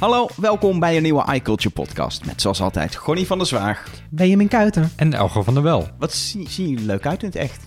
[0.00, 3.84] Hallo, welkom bij een nieuwe iCulture podcast met zoals altijd Gonnie van der Zwaag.
[4.10, 4.92] Benjamin Kuiten.
[4.96, 5.88] En Elgo van der Wel.
[5.98, 7.60] Wat zien zien jullie leuk uit in het echt?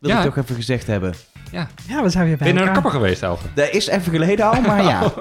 [0.00, 0.18] Wil Ja.
[0.18, 1.14] ik toch even gezegd hebben.
[1.52, 1.68] Ja.
[1.88, 3.46] Ja, we zijn weer bij Ben je naar de kapper geweest, Elge?
[3.54, 5.12] Dat is even geleden al, maar ja.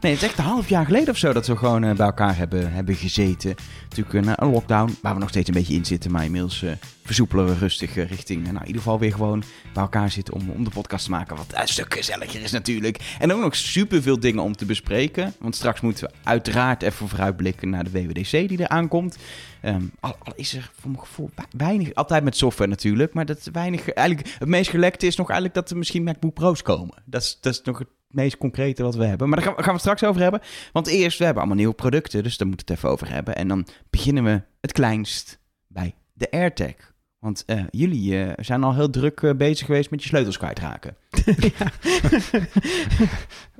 [0.00, 2.06] Nee, het is echt een half jaar geleden of zo dat we gewoon eh, bij
[2.06, 3.54] elkaar hebben, hebben gezeten.
[3.82, 6.10] Natuurlijk een, eh, een lockdown, waar we nog steeds een beetje in zitten.
[6.10, 6.70] Maar inmiddels eh,
[7.04, 10.64] versoepelen we rustig richting, nou, in ieder geval weer gewoon bij elkaar zitten om, om
[10.64, 11.36] de podcast te maken.
[11.36, 13.16] Wat een stuk gezelliger is natuurlijk.
[13.18, 15.34] En ook nog superveel dingen om te bespreken.
[15.40, 19.16] Want straks moeten we uiteraard even vooruitblikken naar de WWDC die er aankomt.
[19.60, 23.48] Ehm, al, is er voor mijn gevoel wei- weinig, altijd met software natuurlijk, maar dat
[23.52, 26.94] weinig, eigenlijk het meest gelekte is nog eigenlijk dat er misschien MacBook Pro's komen.
[27.04, 29.28] Dat is, dat is nog het meest concrete wat we hebben.
[29.28, 30.40] Maar daar gaan we, gaan we het straks over hebben.
[30.72, 33.36] Want eerst, we hebben allemaal nieuwe producten, dus daar moeten we het even over hebben.
[33.36, 36.74] En dan beginnen we het kleinst bij de AirTag.
[37.18, 40.96] Want eh, jullie eh, zijn al heel druk eh, bezig geweest met je sleutels kwijtraken.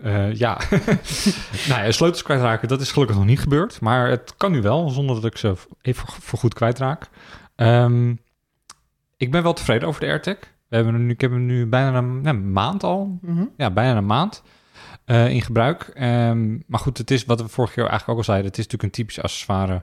[0.03, 0.61] Eh, ja.
[1.69, 3.81] nou ja, sleutels kwijtraken, dat is gelukkig nog niet gebeurd.
[3.81, 7.09] Maar het kan nu wel, zonder dat ik ze even voor goed kwijtraak.
[7.57, 8.13] Ehm
[9.19, 10.37] ik ben wel tevreden over de AirTag.
[10.69, 13.19] We hebben hem nu, ik heb hem nu bijna een, maand al.
[13.23, 13.45] Mhm.
[13.57, 14.43] Ja, bijna een maand
[15.05, 15.83] eh, in gebruik.
[15.95, 18.47] Ehm, maar goed, het is wat we vorige keer eigenlijk ook al zeiden.
[18.47, 19.83] Het is natuurlijk een typisch accessoire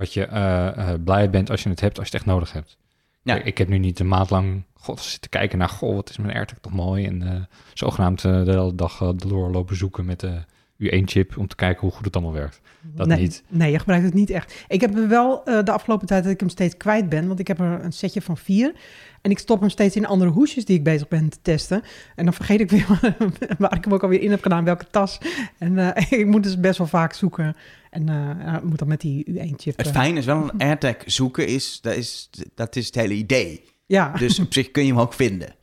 [0.00, 2.52] wat je eh, eh, blij bent als je het hebt, als je het echt nodig
[2.52, 2.76] hebt.
[3.22, 3.34] Ja.
[3.34, 5.68] Ik, ik heb nu niet een maand lang god, zitten kijken naar...
[5.68, 7.06] Goh, wat is mijn AirTag toch mooi.
[7.06, 10.42] En zogenaamd de hele dag eh, door lopen zoeken met de
[10.78, 11.36] U1-chip...
[11.36, 12.60] om te kijken hoe goed het allemaal werkt.
[12.80, 13.42] Dat nee, niet.
[13.48, 14.64] Nee, je gebruikt het niet echt.
[14.68, 17.26] Ik heb hem wel de afgelopen tijd dat ik hem steeds kwijt ben.
[17.26, 18.72] Want ik heb er een setje van vier.
[19.20, 21.82] En ik stop hem steeds in andere hoesjes die ik bezig ben te testen.
[22.16, 22.86] En dan vergeet ik weer
[23.58, 25.18] waar ik hem ook alweer in heb gedaan, welke tas.
[25.58, 27.56] En eh, ik moet dus best wel vaak zoeken.
[27.90, 28.08] En
[28.56, 29.76] ik moet dan met die U1-chip...
[29.76, 33.14] Het eh, fijne is wel een AirTag zoeken, is, dat, is, dat is het hele
[33.14, 33.64] idee.
[33.86, 35.54] ja, Dus op zich kun je hem ook vinden.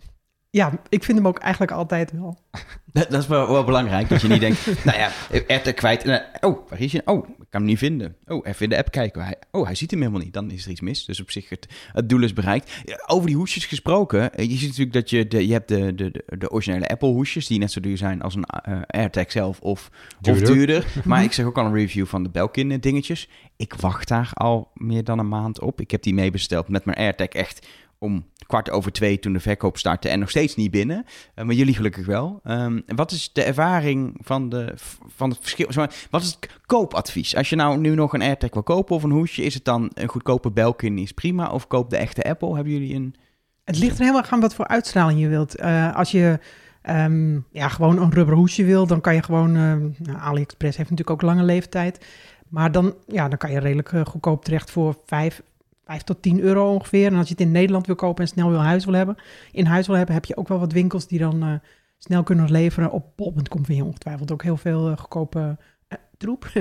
[0.49, 2.37] Ja, ik vind hem ook eigenlijk altijd wel.
[2.93, 5.11] Dat, dat is wel, wel belangrijk, dat je niet denkt, nou ja,
[5.47, 6.03] AirTag kwijt.
[6.03, 7.01] En, oh, waar is je?
[7.05, 8.15] Oh, ik kan hem niet vinden.
[8.27, 9.23] Oh, even in de app kijken.
[9.23, 10.33] Hij, oh, hij ziet hem helemaal niet.
[10.33, 11.05] Dan is er iets mis.
[11.05, 12.71] Dus op zich, het, het doel is bereikt.
[13.07, 14.33] Over die hoesjes gesproken.
[14.33, 17.07] eh, Je ziet natuurlijk dat je, de, je hebt de, de, de, de originele Apple
[17.09, 19.89] hoesjes, die net zo duur zijn als een eh, AirTag zelf of
[20.21, 20.43] duurder.
[20.43, 20.85] Of duurder.
[21.05, 23.29] Maar ik zeg ook al een review van de Belkin eh, dingetjes.
[23.55, 25.81] Ik wacht daar al meer dan een maand op.
[25.81, 27.67] Ik heb die meebesteld met mijn AirTag echt
[27.99, 31.05] om kwart over twee toen de verkoop startte en nog steeds niet binnen.
[31.33, 32.39] Eh, maar jullie gelukkig wel.
[32.43, 34.73] Ehm, wat is de ervaring van, de,
[35.15, 35.67] van het verschil?
[35.75, 37.35] maar, Wat is het koopadvies?
[37.35, 39.91] Als je nou nu nog een AirTag wil kopen of een hoesje, is het dan
[39.93, 41.49] een goedkope Belkin is prima?
[41.49, 42.55] Of koop de echte Apple?
[42.55, 43.15] Hebben jullie een...
[43.63, 45.55] Het ligt er erg aan wat voor uitstraling je wilt.
[45.55, 46.39] Eh, als je
[46.81, 49.55] ehm, ja, gewoon een rubber hoesje wil, dan kan je gewoon...
[49.55, 52.05] ehm, nou, AliExpress heeft natuurlijk ook lange leeftijd.
[52.49, 55.41] Maar dan, ja, dan kan je redelijk eh, goedkoop terecht voor 5,
[55.87, 57.05] 5 tot 10 euro ongeveer.
[57.05, 59.15] En als je het in Nederland wil kopen en snel wil huis wil hebben,
[59.51, 61.53] in huis wil hebben, heb je ook wel wat winkels die dan eh,
[61.97, 62.91] snel kunnen leveren.
[62.91, 66.51] Op bol.com vind je ongetwijfeld ook heel veel eh, goedkope eh, troep.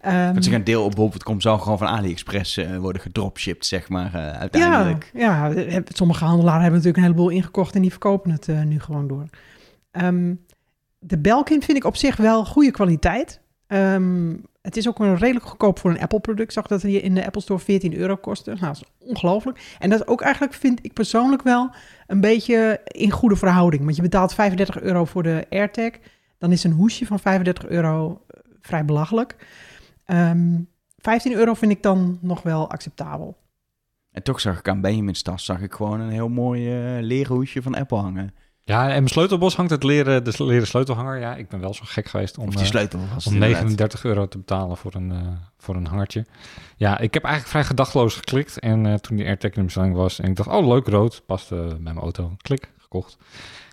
[0.00, 4.12] Ehm, Dat zich een deel op bol.com zal gewoon van AliExpress worden gedropshipped, zeg maar,
[4.12, 5.10] uiteindelijk.
[5.14, 9.08] Ja, ja, sommige handelaren hebben natuurlijk een heleboel ingekocht en die verkopen het nu gewoon
[9.08, 9.26] door.
[9.90, 10.34] Ehm,
[10.98, 13.40] de Belkin vind ik op zich wel goede kwaliteit.
[13.70, 16.52] Ehm, het is ook wel redelijk goedkoop voor een Apple-product.
[16.52, 18.50] Zag dat hij in de Apple Store 14 euro kostte.
[18.50, 19.76] Nou, dat is ongelooflijk.
[19.78, 21.70] En dat ook eigenlijk, vind ik persoonlijk wel,
[22.06, 23.84] een beetje in goede verhouding.
[23.84, 25.90] Want je betaalt 35 euro voor de AirTag.
[26.38, 29.36] Dan is een hoesje van 35 euro eh, vrij belachelijk.
[30.04, 30.56] Ehm
[30.96, 33.36] 15 euro vind ik dan nog wel acceptabel.
[34.10, 37.34] En toch zag ik aan Benjamin's tas zag ik gewoon een heel mooi eh leren
[37.34, 38.34] hoesje van Apple hangen.
[38.64, 41.18] Ja, en mijn sleutelbos hangt het leren, de leren sleutelhanger.
[41.18, 42.50] Ja, ik ben wel zo gek geweest om...
[42.50, 43.50] Die eh, sleutel om inderdaad.
[43.50, 45.18] 39 euro te betalen voor een, eh,
[45.58, 46.26] voor een hangertje.
[46.76, 48.58] Ja, ik heb eigenlijk vrij gedachteloos geklikt.
[48.58, 50.18] En eh, toen die AirTag in de bestelling was...
[50.18, 51.22] en ik dacht, oh leuk, rood.
[51.26, 52.32] Past bij mijn auto.
[52.36, 53.16] Klik, gekocht.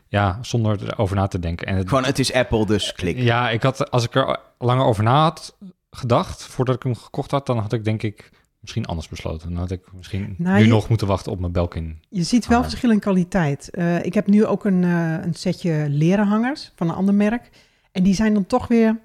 [0.08, 1.68] Ja, zonder erover na te denken.
[1.68, 3.18] En het, Gewoon, het is Apple, dus klik.
[3.18, 5.58] ja, ik had, als ik er langer over na had
[5.92, 6.44] gedacht...
[6.44, 7.46] voordat ik hem gekocht had...
[7.46, 8.30] dan had ik denk ik
[8.68, 9.50] misschien anders besloten.
[9.50, 12.00] Dan had ik misschien Nou, nu je- nog moeten wachten op mijn Belkin.
[12.10, 13.70] Je ziet wel verschil in kwaliteit.
[13.70, 17.50] Eh, ik heb nu ook een, eh, een setje leren hangers van een ander merk.
[17.92, 19.00] En die zijn dan toch weer...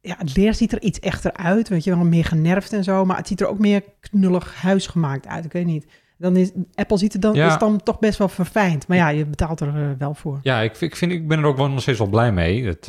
[0.00, 1.68] Ja, het leer ziet er iets echter uit.
[1.68, 3.04] Weet je wel, meer generfd en zo.
[3.04, 5.44] Maar het ziet er ook meer knullig huisgemaakt uit.
[5.44, 5.86] Ik weet niet.
[6.18, 7.46] Dan is, Apple ziet het dan, Ja.
[7.52, 8.86] is dan toch best wel verfijnd.
[8.88, 10.38] Maar ja, je betaalt er eh, wel voor.
[10.42, 12.64] Ja, ik, ik, vind, ik ben er ook wel nog steeds wel blij mee.
[12.64, 12.86] Het,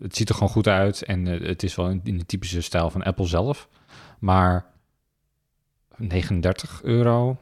[0.00, 2.90] het ziet er gewoon goed uit en het is wel in, in de typische stijl
[2.90, 3.68] van Apple zelf.
[4.18, 4.66] Maar
[5.96, 7.36] 39 euro.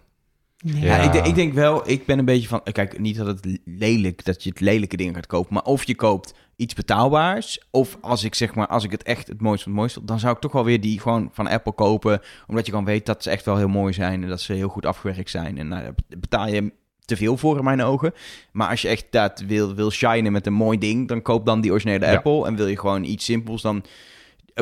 [0.64, 0.80] Nee.
[0.82, 1.02] Ja, Ja.
[1.02, 4.24] ik, denk- ik denk wel, ik ben een beetje van, kijk, niet dat het lelijk,
[4.24, 8.24] dat je het lelijke dingen gaat kopen, maar of je koopt iets betaalbaars, of als
[8.24, 10.40] ik zeg maar, als ik het echt het mooiste van het mooiste, dan zou ik
[10.40, 13.44] toch wel weer die gewoon van Apple kopen, omdat je gewoon weet dat ze echt
[13.44, 15.58] wel heel mooi zijn en dat ze heel goed afgewerkt zijn.
[15.58, 16.72] En nou, daar betaal je
[17.04, 18.12] te veel voor in mijn ogen.
[18.52, 21.60] Maar als je echt dat wil, wil shinen met een mooi ding, dan koop dan
[21.60, 22.14] die originele Ja.
[22.14, 22.46] Apple.
[22.46, 23.84] En wil je gewoon iets simpels, dan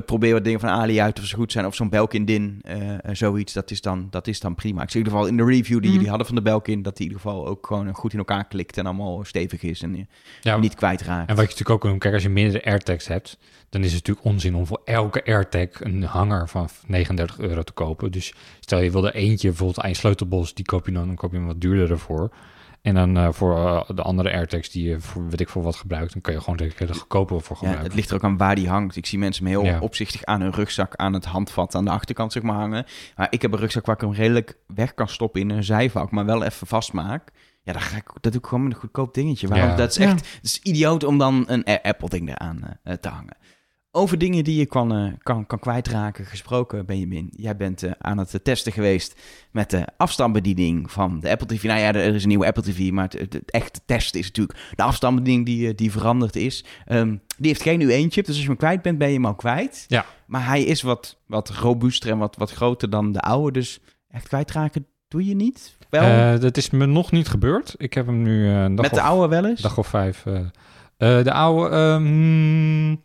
[0.05, 1.67] probeer wat dingen van Ali uit of ze goed zijn.
[1.67, 3.53] Of zo'n Belkin Din, eh, eh, zoiets.
[3.53, 4.83] Dat is, dan, dat is dan prima.
[4.83, 5.93] Ik zie in ieder geval in de review die Mhm.
[5.93, 8.45] jullie hadden van de Belkin, dat die in ieder geval ook gewoon goed in elkaar
[8.47, 10.09] klikt en allemaal stevig is en
[10.43, 11.29] Ja, niet kwijtraakt.
[11.29, 13.39] En wat je natuurlijk ook kan doen, kijk, als je meerdere AirTags hebt,
[13.69, 17.73] dan is het natuurlijk onzin om voor elke AirTag een hanger van 39 euro te
[17.73, 18.13] kopen.
[18.13, 21.31] Dus stel je wil er eentje, bijvoorbeeld je sleutelbos, die koop je dan, dan koop
[21.31, 22.31] je hem wat duurder ervoor.
[22.85, 25.77] En dan eh, voor eh, de andere AirTags die je voor weet ik voor wat
[25.77, 27.85] gebruikt, dan kun je gewoon de, de goedkoper voor Ja, gebruiken.
[27.87, 28.97] het ligt er ook aan waar die hangt.
[28.97, 29.79] Ik zie mensen hem heel Ja.
[29.81, 32.85] opzichtig aan hun rugzak, aan het handvat aan de achterkant zeg maar hangen.
[33.17, 36.11] Maar ik heb een rugzak waar ik hem redelijk weg kan stoppen in een zijvak,
[36.11, 37.31] maar wel even vastmaak.
[37.63, 39.49] Ja, dan ga ik, dat doe ik gewoon met een goedkoop dingetje.
[39.49, 39.69] Waarom?
[39.69, 39.77] Ja.
[39.77, 40.05] Dat is Ja.
[40.05, 43.37] echt het is idioot om dan een Apple-ding eraan eh, te hangen.
[43.97, 47.31] Over dingen die je kan, eh, kan, kan kwijtraken gesproken, Benjamin.
[47.37, 49.21] Jij bent eh, aan het testen geweest
[49.51, 51.63] met de afstandsbediening van de Apple TV.
[51.63, 54.59] Nou ja, er is een nieuwe Apple TV, maar het, het, echte test is natuurlijk
[54.75, 56.65] de afstandsbediening die, eh, die veranderd is.
[56.85, 59.35] Ehm, die heeft geen U1-chip, dus als je hem kwijt bent, ben je hem al
[59.35, 59.85] kwijt.
[59.89, 60.05] Ja.
[60.27, 63.81] Maar hij is wat, wat robuuster en wat, wat groter dan de oude, dus
[64.11, 65.77] echt kwijtraken doe je niet.
[65.91, 67.75] Wel, dat is me nog niet gebeurd.
[67.77, 69.61] Ik heb hem nu een dag met de oude wel eens?
[69.61, 70.23] dag of vijf.
[70.97, 72.97] de oude, ehm,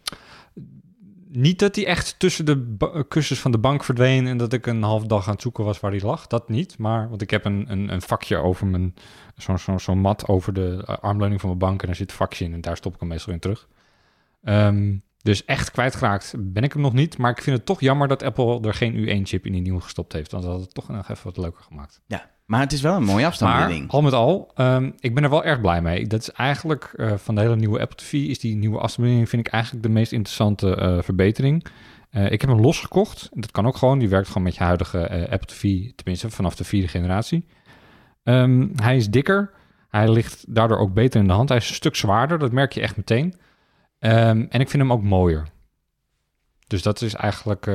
[1.31, 4.65] niet dat hij echt tussen de ba- kussens van de bank verdween en dat ik
[4.65, 6.27] een half dag aan het zoeken was waar hij lag.
[6.27, 8.93] Dat niet, maar want ik heb een, een, een vakje over mijn,
[9.35, 12.17] zo'n zo, zo'n mat over de eh, armleuning van mijn bank en daar zit een
[12.17, 13.67] vakje in en daar stop ik hem meestal in terug.
[14.43, 18.07] Ehm, dus echt kwijtgeraakt ben ik hem nog niet, maar ik vind het toch jammer
[18.07, 20.87] dat Apple er geen U1-chip in die nieuwe gestopt heeft, want dat had het toch
[20.87, 22.01] nog even wat leuker gemaakt.
[22.07, 23.91] Ja, maar het is wel een mooie Maar afstandsbediening.
[23.91, 26.07] al met al, ehm, ik ben er wel erg blij mee.
[26.07, 29.47] Dat is eigenlijk eh, van de hele nieuwe Apple TV, is die nieuwe afstandsbediening vind
[29.47, 31.65] ik eigenlijk de meest interessante eh, verbetering.
[32.09, 33.29] Eh, ik heb hem losgekocht.
[33.33, 33.99] Dat kan ook gewoon.
[33.99, 37.45] Die werkt gewoon met je huidige Apple TV, tenminste vanaf de vierde generatie.
[38.23, 39.51] Ehm, hij is dikker.
[39.89, 41.49] Hij ligt daardoor ook beter in de hand.
[41.49, 43.33] Hij is een stuk zwaarder, dat merk je echt meteen.
[43.99, 45.47] Ehm, en ik vind hem ook mooier.
[46.67, 47.71] Dus dat is eigenlijk,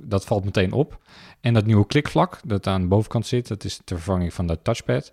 [0.00, 0.98] dat valt meteen op.
[1.40, 4.64] En dat nieuwe klikvlak dat aan de bovenkant zit, dat is de vervanging van dat
[4.64, 5.12] touchpad.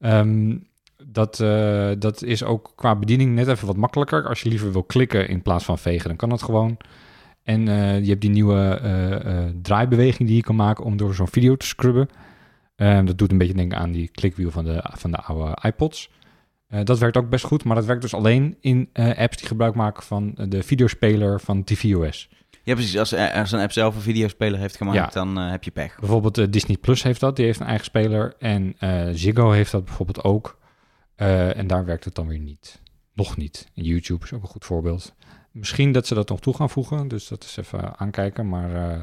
[0.00, 0.56] Ehm,
[1.06, 4.28] dat, eh, dat is ook qua bediening net even wat makkelijker.
[4.28, 6.76] Als je liever wil klikken in plaats van vegen, dan kan dat gewoon.
[7.42, 11.28] En eh, je hebt die nieuwe eh, draaibeweging die je kan maken om door zo'n
[11.28, 12.08] video te scrubben.
[12.76, 16.10] Ehm, dat doet een beetje denken aan die klikwiel van de, van de oude iPods.
[16.84, 20.02] Dat werkt ook best goed, maar dat werkt dus alleen in apps die gebruik maken
[20.02, 22.28] van de videospeler van tvOS.
[22.68, 22.98] Ja, precies.
[22.98, 25.98] Als, als een app zelf een videospeler heeft gemaakt, dan eh, heb je pech.
[25.98, 28.34] Bijvoorbeeld eh, Disney Plus heeft dat, die heeft een eigen speler.
[28.38, 30.58] En eh, Ziggo heeft dat bijvoorbeeld ook.
[31.16, 32.80] En daar werkt het dan weer niet.
[33.12, 33.68] Nog niet.
[33.74, 35.14] En YouTube is ook een goed voorbeeld.
[35.50, 38.48] Misschien dat ze dat nog toe gaan voegen, dus dat is even aankijken.
[38.48, 39.00] Maar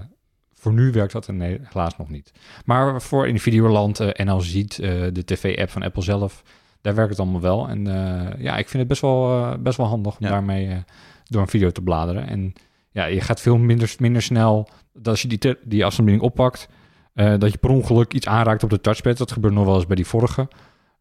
[0.54, 2.32] voor nu werkt dat er nee, helaas nog niet.
[2.66, 6.44] Maar voor in Videoland en NL Ziet, de tv-app van Apple zelf,
[6.82, 7.68] daar werkt het allemaal wel.
[7.70, 7.86] En
[8.38, 10.30] ja, ik vind het best wel, best wel handig om Ja.
[10.30, 10.84] daarmee
[11.26, 12.28] door een video te bladeren.
[12.28, 12.54] En
[12.96, 16.68] ja, je gaat veel minder, minder snel, dat als je die, die afstandsbediening oppakt,
[17.14, 19.18] eh, dat je per ongeluk iets aanraakt op de touchpad.
[19.18, 20.48] Dat gebeurt nog wel eens bij die vorige.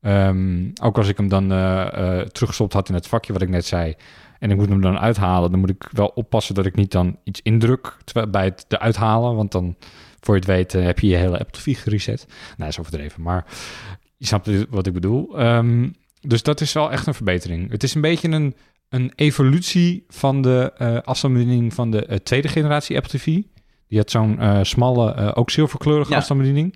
[0.00, 3.66] Ehm, ook als ik hem dan eh, teruggestopt had in het vakje wat ik net
[3.66, 3.94] zei.
[4.38, 5.50] En ik moet hem dan uithalen.
[5.50, 7.96] Dan moet ik wel oppassen dat ik niet dan iets indruk
[8.30, 9.36] bij het eruit halen.
[9.36, 9.76] Want dan,
[10.20, 12.24] voor je het weet, heb je je hele Apple TV gereset.
[12.28, 13.22] Nou, dat is overdreven.
[13.22, 13.44] Maar
[14.16, 15.38] je snapt wat ik bedoel.
[15.38, 15.88] Ehm,
[16.20, 17.70] dus dat is wel echt een verbetering.
[17.70, 18.54] Het is een beetje een,
[18.94, 23.24] een evolutie van de eh afstandsbediening van de eh, tweede generatie Apple TV.
[23.88, 26.16] Die had zo'n eh, smalle, ook zilverkleurige Ja.
[26.16, 26.74] afstandsbediening.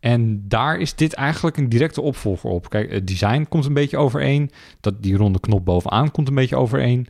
[0.00, 2.68] En daar is dit eigenlijk een directe opvolger op.
[2.70, 4.50] Kijk, het design komt een beetje overeen.
[4.80, 7.06] Dat, die ronde knop bovenaan komt een beetje overeen.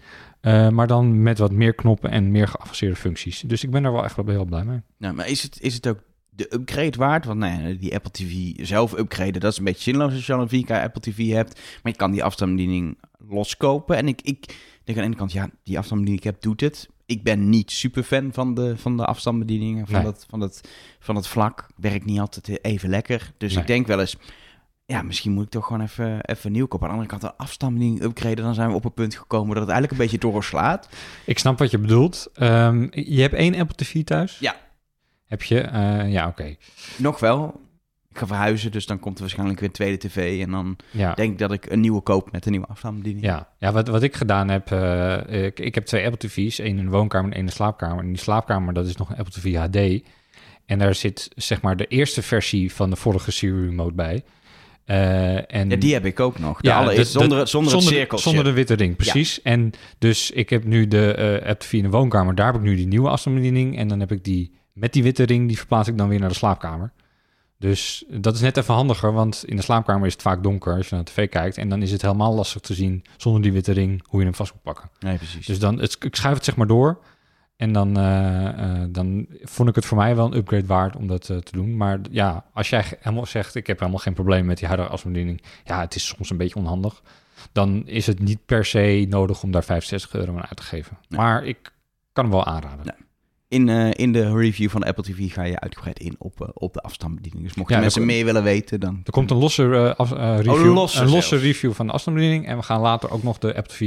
[0.70, 3.40] Maar dan met wat meer knoppen en meer geavanceerde functies.
[3.40, 4.80] Dus ik ben daar wel echt wel heel blij mee.
[4.98, 5.98] Nou, maar is het, is het ook
[6.38, 7.24] de upgrade waard?
[7.24, 10.46] Want ja, die Apple TV zelf upgraden, dat is een beetje zinloos als je al
[10.50, 11.54] een 4K Apple TV hebt.
[11.82, 13.96] Maar je kan die afstandsbediening loskopen.
[13.96, 14.46] En ik, ik
[14.84, 16.88] denk aan de ene kant, ja, die afstandsbediening die ik heb, doet het.
[17.06, 20.04] Ik ben niet super fan van de, van de afstandsbedieningen, van, Nee.
[20.04, 20.60] dat, van, dat,
[21.00, 21.66] van het vlak.
[21.76, 23.32] Werkt niet altijd even lekker.
[23.38, 23.60] Dus Nee.
[23.60, 24.16] ik denk wel eens,
[24.86, 26.88] ja, misschien moet ik toch gewoon even, even nieuw kopen.
[26.88, 29.62] Aan de andere kant, een afstandsbediening upgraden, dan zijn we op een punt gekomen dat
[29.62, 30.88] het eigenlijk een beetje doorslaat.
[31.24, 32.28] Ik snap wat je bedoelt.
[32.34, 34.38] Ehm, je hebt één Apple TV thuis?
[34.38, 34.56] Ja.
[35.28, 35.60] Heb je?
[35.60, 36.56] Eh, ja, oké.
[36.96, 37.60] Nog wel.
[38.10, 40.42] Ik ga verhuizen, dus dan komt er waarschijnlijk weer een tweede tv.
[40.42, 41.14] En dan Ja.
[41.14, 43.24] denk ik dat ik een nieuwe koop met een nieuwe afstandsbediening.
[43.26, 46.78] Ja, ja wat, wat ik gedaan heb, eh, ik, ik heb twee Apple TV's, één
[46.78, 48.04] in de woonkamer en één in de slaapkamer.
[48.04, 50.02] En die slaapkamer, dat is nog een Apple TV HD.
[50.66, 54.22] En daar zit zeg maar de eerste versie van de vorige Siri Remote bij.
[54.84, 56.60] Eh, en Ja, die heb ik ook nog.
[56.60, 58.28] De Ja, dat- zonder, dat- zonder, het zonder, cirkeltje.
[58.28, 59.42] zonder de witte ring, precies.
[59.42, 62.60] En dus ik heb nu de eh Apple TV in de woonkamer, daar heb ik
[62.62, 63.78] nu die nieuwe afstandsbediening.
[63.78, 66.28] En dan heb ik die met die witte ring, die verplaats ik dan weer naar
[66.28, 66.92] de slaapkamer.
[67.58, 70.88] Dus dat is net even handiger, want in de slaapkamer is het vaak donker als
[70.88, 71.56] je naar de tv kijkt.
[71.56, 74.34] En dan is het helemaal lastig te zien, zonder die witte ring, hoe je hem
[74.34, 74.90] vast moet pakken.
[75.00, 75.46] Nee, precies.
[75.46, 76.98] Dus dan, het, ik schuif het zeg maar door.
[77.56, 81.06] En dan, eh, eh, dan vond ik het voor mij wel een upgrade waard om
[81.06, 81.76] dat eh, te doen.
[81.76, 85.42] Maar ja, als jij helemaal zegt, ik heb helemaal geen probleem met die huidige afstandsbediening.
[85.64, 87.02] Ja, het is soms een beetje onhandig.
[87.52, 90.98] Dan is het niet per se nodig om daar 65 euro aan uit te geven.
[91.08, 91.20] Nee.
[91.20, 91.72] Maar ik
[92.12, 92.84] kan hem wel aanraden.
[92.84, 93.07] Nee.
[93.48, 96.48] In, eh, in de review van de Apple TV ga je uitgebreid in op, eh,
[96.54, 97.44] op de afstandsbediening.
[97.44, 99.00] Dus mochten Ja, mensen meer willen weten, dan...
[99.04, 101.44] Er komt een losse, eh, af- eh, review, losse een losse zelfs.
[101.44, 102.46] review van de afstandsbediening.
[102.46, 103.80] En we gaan later ook nog de Apple TV,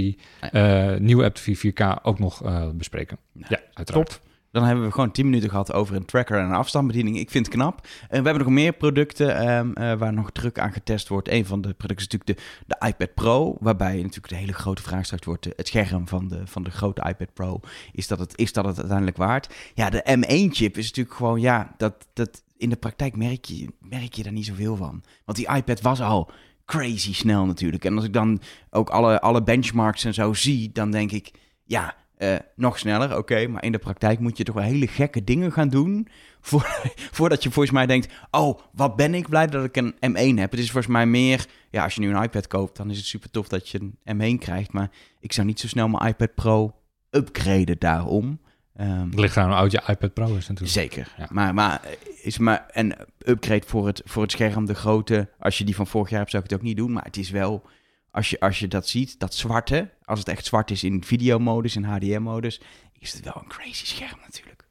[0.52, 0.52] Ja.
[0.94, 3.18] eh, nieuwe Apple TV 4K ook nog eh, bespreken.
[3.50, 4.22] Ja, uiteraard.
[4.52, 7.18] Dan hebben we gewoon 10 minuten gehad over een tracker en een afstandsbediening.
[7.18, 7.88] Ik vind het knap.
[8.10, 11.30] En we hebben nog meer producten ehm, eh, waar nog druk aan getest wordt.
[11.30, 13.58] Een van de producten is natuurlijk de, de iPad Pro.
[13.60, 16.72] Waarbij natuurlijk de hele grote vraag straks wordt: eh, het scherm van de, van de
[16.72, 17.60] grote iPad Pro.
[17.92, 19.54] Is dat, het, is dat het uiteindelijk waard?
[19.74, 24.14] Ja, de M1-chip is natuurlijk gewoon, ja, dat, dat in de praktijk merk je, merk
[24.14, 25.04] je daar niet zoveel van.
[25.26, 26.32] Want die iPad was al
[26.66, 27.86] crazy snel natuurlijk.
[27.86, 31.32] En als ik dan ook alle, alle benchmarks en zo zie, dan denk ik,
[31.64, 33.48] ja, eh, nog sneller, oké.
[33.48, 36.08] maar in de praktijk moet je toch wel hele gekke dingen gaan doen.
[36.42, 36.80] Voor,
[37.12, 40.52] voordat je volgens mij denkt, oh, wat ben ik blij dat ik een M1 heb.
[40.52, 43.06] Het is volgens mij meer, ja, als je nu een iPad koopt, dan is het
[43.06, 44.72] super tof dat je een M1 krijgt.
[44.72, 46.76] Maar ik zou niet zo snel mijn iPad Pro
[47.10, 48.40] upgraden daarom.
[48.76, 50.70] Ehm, Het ligt aan hoe oud je iPad Pro is natuurlijk.
[50.70, 51.14] Zeker.
[51.18, 51.28] Ja.
[51.30, 51.82] Maar, maar
[52.22, 52.94] is maar een
[53.26, 55.30] upgrade voor het, voor het scherm, de grote.
[55.40, 56.92] Als je die van vorig jaar hebt, zou ik het ook niet doen.
[56.92, 57.64] Maar het is wel,
[58.12, 61.76] als je, als je dat ziet, dat zwarte, als het echt zwart is in videomodus,
[61.76, 62.62] in HDR-modus,
[63.00, 64.62] is het wel een crazy scherm natuurlijk.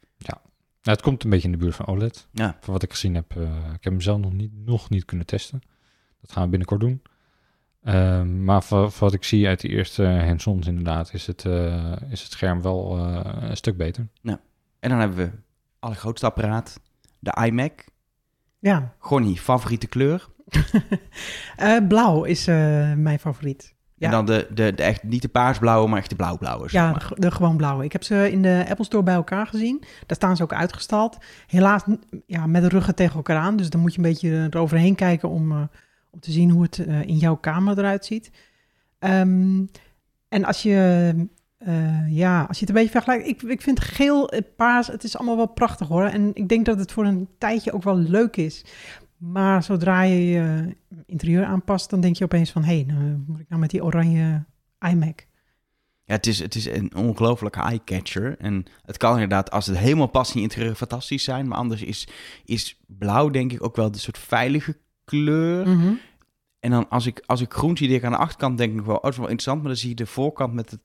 [0.83, 2.29] Nou, het komt een beetje in de buurt van OLED.
[2.33, 2.57] Ja.
[2.61, 5.27] Van wat ik gezien heb, eh, ik heb hem zelf nog niet, nog niet kunnen
[5.27, 5.63] testen.
[6.21, 7.03] Dat gaan we binnenkort doen.
[7.83, 11.93] Ehm, maar van, van wat ik zie uit de eerste hands-ons inderdaad, is het, eh,
[12.11, 14.09] is het scherm wel eh, een stuk beter.
[14.81, 15.31] En dan hebben we
[15.79, 16.81] allergrootste apparaat,
[17.19, 17.85] de iMac.
[18.59, 20.29] Ja, Gonnie, favoriete kleur.
[21.57, 22.55] Eh, blauw is eh,
[22.95, 23.75] mijn favoriet.
[23.95, 24.07] Ja.
[24.07, 26.69] En dan de, de, de echt, niet de paarsblauwe, maar echt de blauwblauwe.
[26.71, 27.01] Ja, de, maar.
[27.01, 27.85] ge- de gewoon blauwe.
[27.85, 29.79] Ik heb ze in de Apple Store bij elkaar gezien.
[29.81, 31.19] Daar staan ze ook uitgestald.
[31.47, 31.83] Helaas
[32.27, 33.57] ja, met de ruggen tegen elkaar aan.
[33.57, 35.63] Dus dan moet je een beetje eroverheen kijken om, eh,
[36.11, 38.31] om te zien hoe het in jouw kamer eruit ziet.
[38.99, 39.65] Ehm,
[40.29, 41.13] en als je,
[42.09, 43.27] ja, als je het een beetje vergelijkt.
[43.27, 46.05] Ik, ik vind geel, paars, het is allemaal wel prachtig hoor.
[46.05, 48.65] En ik denk dat het voor een tijdje ook wel leuk is.
[49.21, 52.63] Maar zodra je je interieur aanpast, dan denk je opeens van...
[52.63, 54.45] hé, hey, nou, moet ik nou met die oranje
[54.79, 55.27] iMac?
[56.05, 58.39] Ja, het is, het is een ongelofelijke eye-catcher.
[58.39, 61.49] En het kan inderdaad, als het helemaal past in je interieur, fantastisch zijn.
[61.49, 62.09] Maar anders is,
[62.45, 65.69] is blauw denk ik ook wel de soort veilige kleur.
[65.69, 65.93] Mhm.
[66.61, 68.77] En dan als ik, als ik groen zie, denk ik aan de achterkant, denk ik
[68.77, 69.59] nog wel, oh, dat is wel interessant.
[69.59, 70.81] Maar dan zie je de voorkant met het,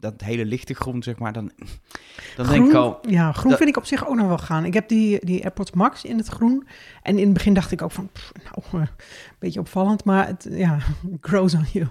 [0.00, 1.32] dat hele lichte groen, zeg maar.
[1.32, 1.50] Dan,
[2.36, 4.64] dan denk ik al, Ja, groen dat- vind ik op zich ook nog wel gaan.
[4.64, 6.66] Ik heb die, die AirPods Max in het groen.
[7.02, 10.04] En in het begin dacht ik ook van, pff, nou, eh, een beetje opvallend.
[10.04, 10.78] Maar het, ja,
[11.20, 11.86] grows on you.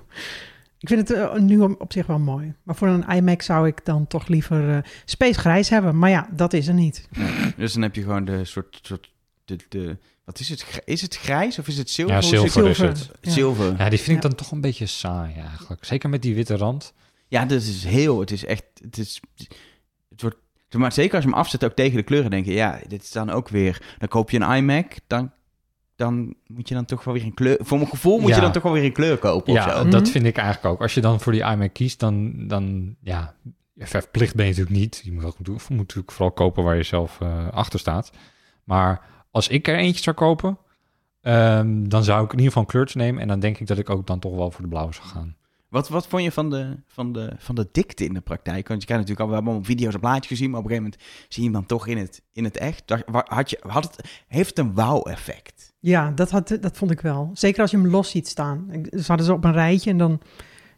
[0.79, 2.53] Ik vind het eh, nu op, zich wel mooi.
[2.63, 5.97] Maar voor een iMac zou ik dan toch liever eh space grijs hebben.
[5.99, 7.07] Maar ja, dat is er niet.
[7.57, 9.11] dus dan heb je gewoon de soort, soort
[9.45, 10.81] de, de, wat is het?
[10.85, 12.15] Is het grijs of is het zilver?
[12.15, 12.69] Ja, zilver Zilver.
[12.89, 13.11] is het.
[13.21, 13.31] Ja.
[13.31, 13.75] Zilver.
[13.77, 14.27] Ja, die vind ik Ja.
[14.29, 15.85] dan toch een beetje saai eigenlijk.
[15.85, 16.93] Zeker met die witte rand.
[17.29, 18.19] Ja, dat is heel.
[18.19, 18.63] Het is echt.
[18.83, 19.21] Het is.
[20.09, 20.37] Het wordt.
[20.77, 23.11] Maar zeker als je hem afzet ook tegen de kleuren, denk je, ja, dit is
[23.11, 23.95] dan ook weer.
[23.97, 25.31] Dan koop je een iMac, dan,
[25.95, 27.57] dan moet je dan toch wel weer een kleur.
[27.61, 28.35] Voor mijn gevoel moet Ja.
[28.35, 29.53] je dan toch wel weer een kleur kopen.
[29.53, 29.81] of Ja, zo.
[29.81, 29.89] Mhm.
[29.91, 30.81] dat vind ik eigenlijk ook.
[30.81, 33.35] Als je dan voor die iMac kiest, dan, dan ja,
[33.75, 35.01] verplicht ben je natuurlijk niet.
[35.03, 38.11] Je moet, ook, moet natuurlijk vooral kopen waar je zelf eh, achter staat.
[38.63, 40.57] Maar als ik er eentje zou kopen,
[41.21, 43.21] ehm, dan zou ik in ieder geval een kleurtje nemen.
[43.21, 45.35] En dan denk ik dat ik ook dan toch wel voor de blauwe zou gaan.
[45.69, 48.67] Wat, wat vond je van de, van, de, van de dikte in de praktijk?
[48.67, 50.71] Want je krijgt natuurlijk al, we hebben allemaal video's en plaatjes gezien, maar op een
[50.71, 52.83] gegeven moment zie je hem dan toch in het, in het echt.
[53.11, 55.73] Had je, had het, heeft het een wauw-effect?
[55.79, 57.29] Ja, dat, had, dat vond ik wel.
[57.33, 58.69] Zeker als je hem los ziet staan.
[58.91, 60.21] Ze hadden ze op een rijtje en dan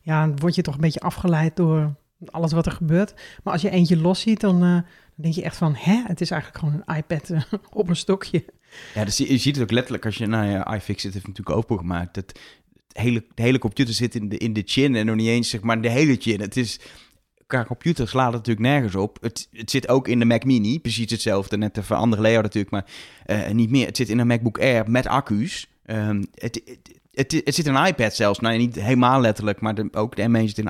[0.01, 1.95] ja, word je toch een beetje afgeleid door
[2.25, 3.13] alles wat er gebeurt.
[3.43, 4.83] Maar als je eentje los ziet, dan, eh, dan
[5.15, 5.75] denk je echt van...
[5.75, 7.41] hè, het is eigenlijk gewoon een iPad eh,
[7.73, 8.45] op een stokje.
[8.93, 11.57] Ja, dus je, je ziet het ook letterlijk als je, nou ja, iFixit heeft natuurlijk
[11.57, 12.15] opengemaakt.
[12.15, 12.39] Het, het
[12.93, 15.61] hele, de hele computer zit in de, in de chin en nog niet eens zeg
[15.61, 16.41] maar de hele chin.
[16.41, 16.79] Het is,
[17.47, 19.17] qua computer slaat het natuurlijk nergens op.
[19.21, 22.73] Het, het zit ook in de Mac Mini, precies hetzelfde, net een andere layout natuurlijk,
[22.73, 22.85] maar
[23.25, 23.85] eh, niet meer.
[23.85, 25.67] Het zit in een MacBook Air met accu's.
[25.85, 26.61] Ehm, het,
[27.11, 30.27] het, het, zit in een iPad zelfs, nou niet helemaal letterlijk, maar de, ook de
[30.29, 30.69] M1 zit in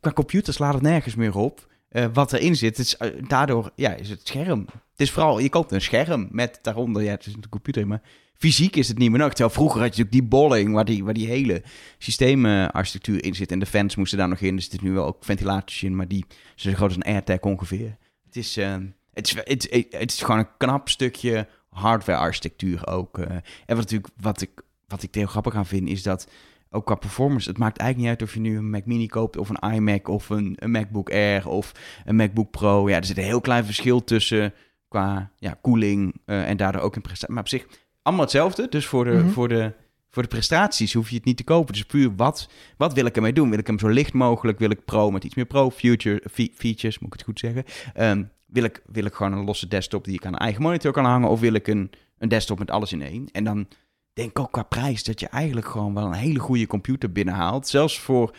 [0.00, 2.78] Qua computer slaat het nergens meer op eh, wat erin zit.
[2.78, 4.66] Is, eh, daardoor ja, is het scherm.
[4.70, 8.02] Het is vooral, je koopt een scherm met daaronder, ja, het is een computer, maar
[8.40, 9.34] fysiek is het niet meer nodig.
[9.34, 11.62] Terwijl vroeger had je natuurlijk die bolling, waar die, waar die hele
[11.98, 13.52] systeemarchitectuur in zit.
[13.52, 15.96] En de fans moesten daar nog in, dus het is nu wel ook ventilaties in,
[15.96, 17.96] maar die zijn groot als een AirTag ongeveer.
[18.26, 18.76] Het is, eh,
[19.12, 23.18] het is, het, het is gewoon een knap stukje hardware-architectuur ook.
[23.18, 23.30] eh.
[23.30, 26.28] en wat natuurlijk, wat ik, wat ik heel grappig aan vind, is dat
[26.70, 29.36] ook qua performance, het maakt eigenlijk niet uit of je nu een Mac Mini koopt
[29.36, 31.72] of een iMac of een, een MacBook Air of
[32.04, 32.88] een MacBook Pro.
[32.88, 34.54] Ja, er zit een heel klein verschil tussen
[34.88, 37.34] qua ja, koeling eh, en daardoor ook in prestatie.
[37.34, 37.66] Maar op zich
[38.02, 38.68] allemaal hetzelfde.
[38.68, 39.28] Dus voor de, Mhm.
[39.28, 39.72] voor de,
[40.10, 41.72] voor de prestaties hoef je het niet te kopen.
[41.72, 43.50] Dus puur wat, wat wil ik ermee doen?
[43.50, 44.58] Wil ik hem zo licht mogelijk?
[44.58, 47.64] Wil ik Pro met iets meer Pro future, fe- features, moet ik het goed zeggen?
[47.94, 50.92] Ehm, wil, ik, wil ik gewoon een losse desktop die ik aan een eigen monitor
[50.92, 51.28] kan hangen?
[51.28, 53.28] Of wil ik een, een desktop met alles in één?
[53.32, 53.68] En dan
[54.12, 57.68] denk ik ook qua prijs dat je eigenlijk gewoon wel een hele goede computer binnenhaalt.
[57.68, 58.36] Zelfs voor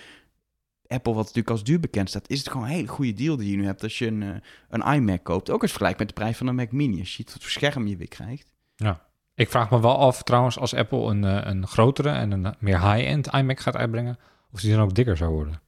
[0.88, 3.52] Apple, wat natuurlijk als duur bekend staat, is het gewoon een hele goede deal die
[3.52, 4.30] je nu hebt als je een, eh,
[4.70, 5.50] een iMac koopt.
[5.50, 7.00] Ook als vergelijk met de prijs van een Mac Mini.
[7.00, 8.54] Als je het scherm je weer krijgt.
[9.42, 12.92] Ik vraag me wel af trouwens, als Apple een, eh, een grotere en een meer
[12.94, 14.18] high-end iMac gaat uitbrengen,
[14.52, 15.62] of die dan ook dikker zou worden.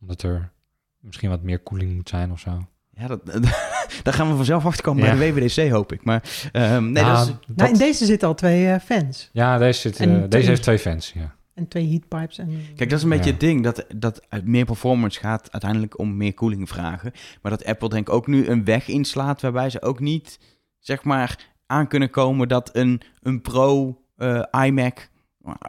[0.00, 0.50] Omdat er
[1.00, 2.66] misschien wat meer koeling moet zijn of zo.
[2.90, 3.20] Ja, dat,
[4.02, 5.16] daar gaan we vanzelf achterkomen Ja.
[5.16, 6.04] bij de WWDC, hoop ik.
[6.04, 6.22] Maar
[6.52, 9.30] ehm, nee, Nou, dat is, dat- Nou, in deze zitten al twee eh, fans.
[9.32, 11.34] ja, deze, zit, deze twee- heeft twee fans, ja.
[11.54, 12.38] En twee heatpipes.
[12.38, 12.48] En...
[12.76, 13.30] Kijk, dat is een beetje Ja.
[13.30, 13.62] het ding.
[13.64, 17.12] Dat, dat uit meer performance gaat uiteindelijk om meer koeling vragen.
[17.42, 20.38] Maar dat Apple denk ik ook nu een weg inslaat waarbij ze ook niet,
[20.78, 25.08] zeg maar, aan kunnen komen dat een, een Pro eh, iMac,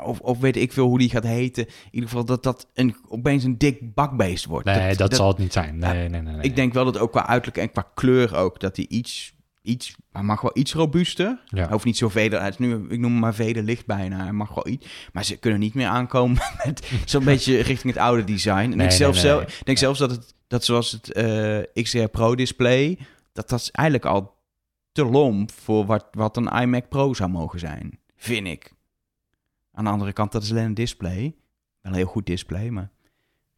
[0.03, 2.95] of, of weet ik veel hoe die gaat heten, in ieder geval dat dat een,
[3.07, 4.65] opeens een dik bakbeest wordt.
[4.65, 5.77] Nee, dat, zal het niet zijn.
[5.77, 6.41] Nee, nee, nee, nee.
[6.41, 9.95] Ik denk wel dat ook qua uiterlijk en qua kleur ook, dat die iets, iets
[10.11, 11.39] hij mag wel iets robuuster.
[11.45, 11.61] Ja.
[11.61, 14.23] Hij hoeft niet zo veder, nu, ik noem hem maar vederlicht bijna.
[14.23, 18.03] Hij mag wel iets, maar ze kunnen niet meer aankomen met zo'n beetje richting het
[18.03, 18.51] oude design.
[18.51, 19.55] En Nee, ik zelf, nee, zelf, nee.
[19.63, 22.97] denk zelfs dat het, dat zoals het eh, XDR Pro display,
[23.33, 24.36] dat dat is eigenlijk al
[24.97, 28.73] te lomp voor wat, wat een iMac Pro zou mogen zijn, vind ik.
[29.73, 31.35] Aan de andere kant, dat is alleen een display.
[31.81, 32.89] Wel een heel goed display, maar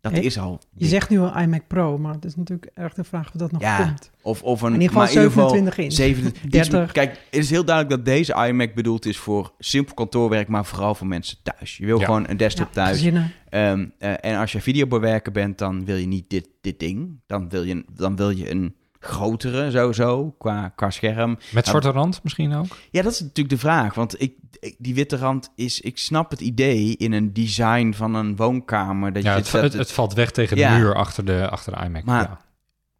[0.01, 0.59] dat Hey, is al...
[0.75, 3.51] Je zegt nu al iMac Pro, maar het is natuurlijk erg de vraag of dat
[3.51, 4.11] nog Ja, komt.
[4.21, 5.93] Of, of een, In ieder geval maar in ieder geval 27 inch.
[5.93, 6.83] 27 30.
[6.83, 10.65] iets- Kijk, het is heel duidelijk dat deze iMac bedoeld is voor simpel kantoorwerk, maar
[10.65, 11.77] vooral voor mensen thuis.
[11.77, 12.05] Je wil Ja.
[12.05, 13.03] gewoon een desktop Ja, thuis.
[13.49, 17.21] Ehm, eh, en als je videobewerker bent, dan wil je niet dit, dit ding.
[17.25, 21.37] Dan wil, je, dan wil je een grotere sowieso, qua, qua scherm.
[21.53, 22.65] Met zwarte rand misschien ook?
[22.91, 23.93] Ja, dat is natuurlijk de vraag.
[23.93, 25.81] Want ik, ik- die witte rand is...
[25.81, 29.13] Ik snap het idee in een design van een woonkamer.
[29.13, 30.73] Dat Ja, je het, het, het valt weg tegen Ja.
[30.73, 32.03] de muur achter de, achter de iMac.
[32.03, 32.39] Maar- ja.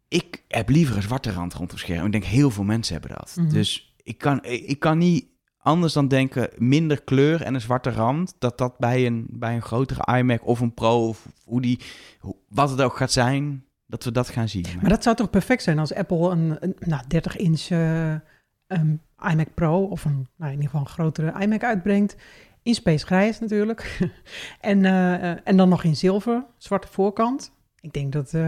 [0.08, 2.06] ik heb liever een zwarte rand rond het scherm.
[2.06, 3.32] Ik denk heel veel mensen hebben dat.
[3.36, 3.48] Mhm.
[3.52, 5.24] Dus ik kan, ik, ik kan niet
[5.58, 8.34] anders dan denken minder kleur en een zwarte rand.
[8.38, 11.80] Dat dat bij een, bij een grotere iMac of een Pro of hoe die,
[12.20, 14.66] hoe- wat het ook gaat zijn, dat we dat gaan zien.
[14.80, 17.68] Maar dat zou toch perfect zijn als Apple een, een nou, 30-inch
[19.32, 22.16] iMac Pro of een, nou, in ieder geval een grotere iMac uitbrengt.
[22.62, 23.98] In space grijs natuurlijk.
[24.60, 27.52] en, eh, eh, en dan nog in zilver, zwarte voorkant.
[27.80, 28.42] Ik denk dat eh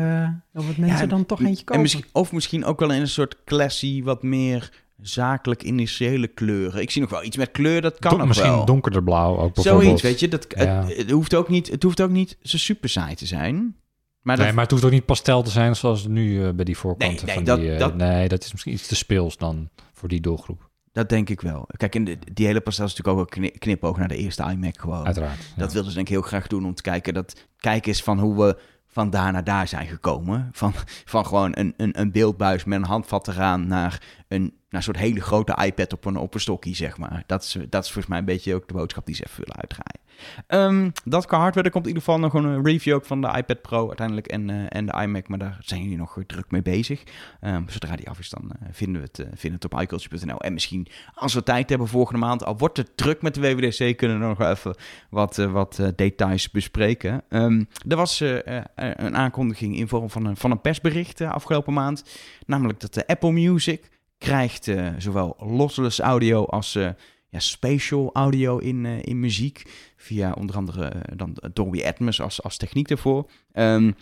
[0.52, 1.82] heel wat mensen Ja, dan toch en- eentje en kopen.
[1.82, 6.80] misschien, of misschien ook wel in een soort classy, wat meer zakelijk industriële kleuren.
[6.82, 8.64] Ik zie nog wel iets met kleur, dat kan Don- nog misschien wel.
[8.64, 9.84] donkerder blauw ook bijvoorbeeld.
[9.84, 10.28] Zoiets, weet je.
[10.28, 10.84] Dat, Ja.
[10.84, 13.76] het, het hoeft ook niet, het hoeft ook niet zo super saai te zijn.
[14.22, 16.64] Maar dat, Nee, maar het hoeft ook niet pastel te zijn zoals nu eh, bij
[16.64, 17.16] die voorkanten.
[17.16, 19.68] Nee, nee, van dat- die, eh, dat- nee, dat is misschien iets te speels dan
[19.92, 20.70] voor die doelgroep.
[20.92, 21.66] Dat denk ik wel.
[21.76, 24.78] Kijk, de- die hele pastel is natuurlijk ook een kni- knipoog naar de eerste iMac
[24.80, 25.06] gewoon.
[25.06, 25.52] Uiteraard.
[25.56, 28.18] Dat wilden ze denk ik heel graag doen om te kijken dat kijk eens van
[28.18, 28.58] hoe we
[28.88, 30.48] van daar naar daar zijn gekomen.
[30.52, 30.72] Van,
[31.04, 34.96] van gewoon een, een, een beeldbuis met een handvat eraan naar een, naar een soort
[34.96, 37.22] hele grote iPad op een, op een stokje, zeg maar.
[37.26, 39.60] Dat is, dat is volgens mij een beetje ook de boodschap die ze even willen
[39.60, 40.00] uitdraaien.
[40.46, 43.32] Ehm, dat qua hardware, er komt in ieder geval nog een review ook van de
[43.36, 46.62] iPad Pro uiteindelijk en, eh, en de iMac, maar daar zijn jullie nog druk mee
[46.62, 47.02] bezig.
[47.40, 50.40] Ehm, zodra die af is, dan eh, vinden, we het, eh, vinden het op iCulture.nl.
[50.40, 53.96] En misschien als we tijd hebben volgende maand, al wordt het druk met de WWDC,
[53.96, 54.74] kunnen we nog even
[55.10, 57.22] wat, eh, wat eh, details bespreken.
[57.28, 61.30] Ehm, er was eh, eh, een aankondiging in vorm van een, van een persbericht eh,
[61.30, 62.04] afgelopen maand.
[62.46, 66.88] Namelijk dat de Apple Music krijgt eh, zowel lossless audio als eh,
[67.32, 69.62] ja, spatial audio in, eh, in muziek.
[69.96, 73.30] Via onder andere eh, dan Dolby Atmos als, als techniek daarvoor.
[73.52, 73.92] Ehm,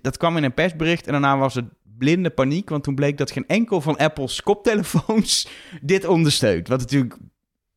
[0.00, 2.68] dat kwam in een persbericht en daarna was het blinde paniek.
[2.68, 5.48] Want toen bleek dat geen enkel van Apple's koptelefoons
[5.82, 6.68] dit ondersteunt.
[6.68, 7.16] Wat natuurlijk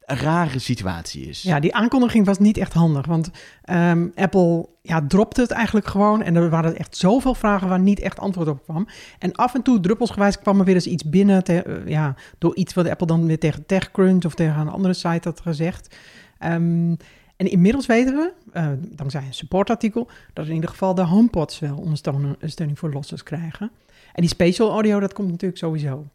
[0.09, 1.41] rare situatie is.
[1.41, 3.05] Ja, die aankondiging was niet echt handig.
[3.05, 3.29] Want
[3.63, 6.21] ehm, Apple ja, dropte het eigenlijk gewoon.
[6.21, 8.87] En er waren echt zoveel vragen waar niet echt antwoord op kwam.
[9.19, 11.43] En af en toe, druppelsgewijs, kwam er weer eens iets binnen.
[11.43, 15.27] eh, ja, door iets wat Apple dan weer tegen TechCrunch of tegen een andere site
[15.27, 15.95] had gezegd.
[16.37, 16.95] Ehm,
[17.35, 21.77] en inmiddels weten we, eh, dankzij een supportartikel, dat in ieder geval de HomePods wel
[21.77, 23.71] ondersteuning, ondersteuning voor losses krijgen.
[24.13, 26.05] En die spatial audio, dat komt natuurlijk sowieso.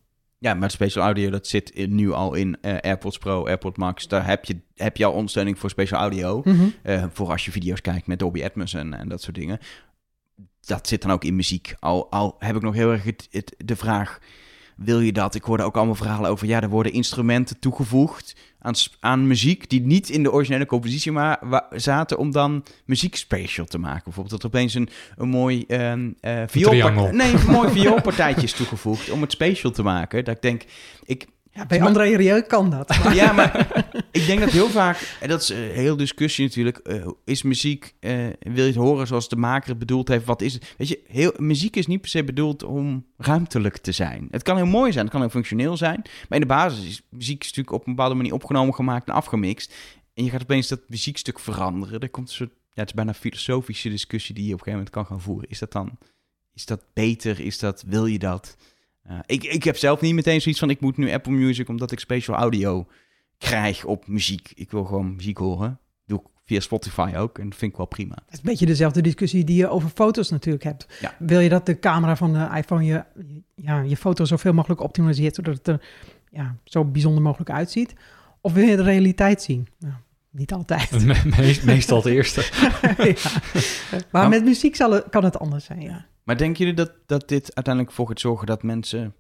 [0.43, 4.09] Ja, maar special audio, dat zit in, nu al in eh, AirPods Pro, AirPods Max.
[4.09, 6.41] Daar heb je, heb je al ondersteuning voor special audio.
[6.45, 6.65] Mhm.
[6.83, 9.59] Eh, voor als je video's kijkt met Dolby Atmos en, en dat soort dingen.
[10.61, 11.75] Dat zit dan ook in muziek.
[11.79, 14.19] Al, al heb ik nog heel erg het, het- de vraag...
[14.85, 15.35] wil je dat?
[15.35, 19.81] Ik hoorde ook allemaal verhalen over, ja, er worden instrumenten toegevoegd aan, aan muziek die
[19.81, 24.03] niet in de originele compositie maar, wa- zaten om dan muziek special te maken.
[24.05, 25.65] Bijvoorbeeld dat er opeens een, een mooi
[26.47, 30.25] vioolpart- nee, een mooi vioolpartijtje is toegevoegd om het special te maken.
[30.25, 30.63] Dat ik denk,
[31.05, 32.99] ik, Ja, bij Maar- André Rieu kan dat.
[33.15, 33.69] ja, maar
[34.11, 37.95] ik denk dat heel vaak, en dat is een heel discussie natuurlijk, eh, is muziek,
[38.01, 40.25] eh, wil je het horen zoals de maker het bedoeld heeft?
[40.25, 40.75] Wat is het?
[40.79, 44.29] Weet je, heel, muziek is niet per se bedoeld om ruimtelijk te zijn.
[44.31, 47.03] Het kan heel mooi zijn, het kan heel functioneel zijn, maar in de basis is
[47.11, 49.75] muziek is natuurlijk op een bepaalde manier opgenomen, gemaakt en afgemixt.
[50.15, 52.01] En je gaat opeens dat muziekstuk veranderen.
[52.01, 54.65] Er komt een soort, ja, het is bijna een filosofische discussie die je op een
[54.65, 55.49] gegeven moment kan gaan voeren.
[55.49, 55.99] Is dat dan,
[56.55, 57.41] is dat beter?
[57.41, 58.57] Is dat, wil je dat?
[59.11, 61.93] Uh, ik, ik heb zelf niet meteen zoiets van, ik moet nu Apple Music omdat
[61.93, 62.87] ik special audio
[63.39, 64.53] krijg op muziek.
[64.55, 65.79] Ik wil gewoon muziek horen.
[66.07, 68.15] Doe ik via Spotify ook en dat vind ik wel prima.
[68.25, 70.87] Het is een beetje dezelfde discussie die je over foto's natuurlijk hebt.
[71.01, 71.15] Ja.
[71.19, 73.05] Wil je dat de camera van de iPhone je,
[73.55, 75.83] ja, je foto zoveel mogelijk optimaliseert, zodat het er
[76.31, 77.95] ja, zo bijzonder mogelijk uitziet?
[78.41, 79.69] Of wil je de realiteit zien?
[79.79, 79.95] Nou,
[80.33, 80.91] niet altijd.
[81.05, 82.41] Me- meest- meestal het eerste.
[83.15, 83.31] ja.
[84.11, 86.07] Maar met muziek zal het, kan het anders zijn, ja.
[86.23, 89.15] Maar denken jullie dat, dat dit uiteindelijk voor gaat zorgen dat mensen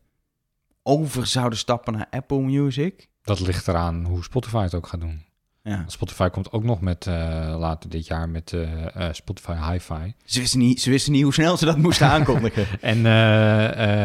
[0.82, 3.08] over zouden stappen naar Apple Music?
[3.22, 5.24] Dat ligt eraan hoe Spotify het ook gaat doen.
[5.62, 5.84] Ja.
[5.86, 7.14] Spotify komt ook nog met uh,
[7.58, 8.62] later dit jaar met uh,
[8.96, 10.14] uh, Spotify Hi-Fi.
[10.24, 12.66] Ze wisten, niet, ze wisten niet hoe snel ze dat moesten aankondigen.
[12.80, 13.06] en,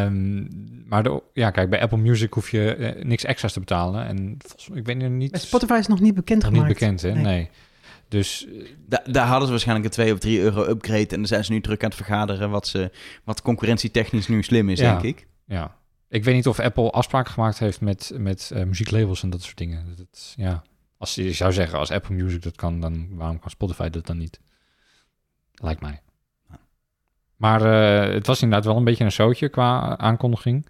[0.06, 0.48] um,
[0.90, 4.06] maar de, ja, kijk, bij Apple Music hoef je eh, niks extra's te betalen.
[4.06, 5.32] En volgens, ik weet niet.
[5.32, 6.68] Bij Spotify is nog niet bekend nog gemaakt.
[6.68, 7.12] niet bekend, hè?
[7.12, 7.24] Nee.
[7.24, 7.50] nee.
[8.08, 8.48] Dus
[8.88, 11.08] da daar hadden ze waarschijnlijk een 2 of 3 euro upgrade.
[11.08, 12.92] En dan zijn ze nu druk aan het vergaderen wat, ze,
[13.24, 15.28] wat concurrentietechnisch nu slim is, ja, denk ik.
[15.46, 15.76] Ja.
[16.10, 19.58] Ik weet niet of Apple afspraken gemaakt heeft met, met uh, muzieklabels en dat soort
[19.58, 19.96] dingen.
[19.98, 20.64] Dat, ja.
[20.98, 24.18] Als je zou zeggen, als Apple Music dat kan, dan waarom kan Spotify dat dan
[24.18, 24.40] niet?
[25.54, 26.02] Lijkt mij.
[27.36, 30.68] Maar uh, het was inderdaad wel een beetje een zootje qua aankondiging.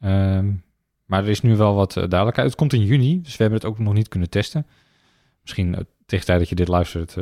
[0.00, 0.64] Um,
[1.04, 2.48] maar er is nu wel wat uh, duidelijkheid.
[2.48, 4.66] Het komt in juni, dus we hebben het ook nog niet kunnen testen.
[5.40, 5.74] Misschien uh,
[6.06, 7.16] tegen de tijd dat je dit luistert,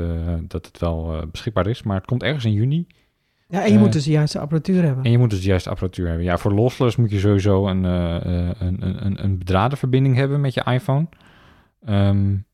[0.48, 1.82] dat het wel beschikbaar is.
[1.82, 2.86] Maar het komt ergens in juni.
[3.48, 5.04] Ja, en je moet dus de juiste apparatuur hebben.
[5.04, 6.24] En je moet dus de juiste apparatuur hebben.
[6.24, 10.64] Ja, voor lossless moet je sowieso een, een, een, een, een bedradenverbinding hebben met je
[10.64, 11.06] iPhone.
[11.88, 12.46] Um,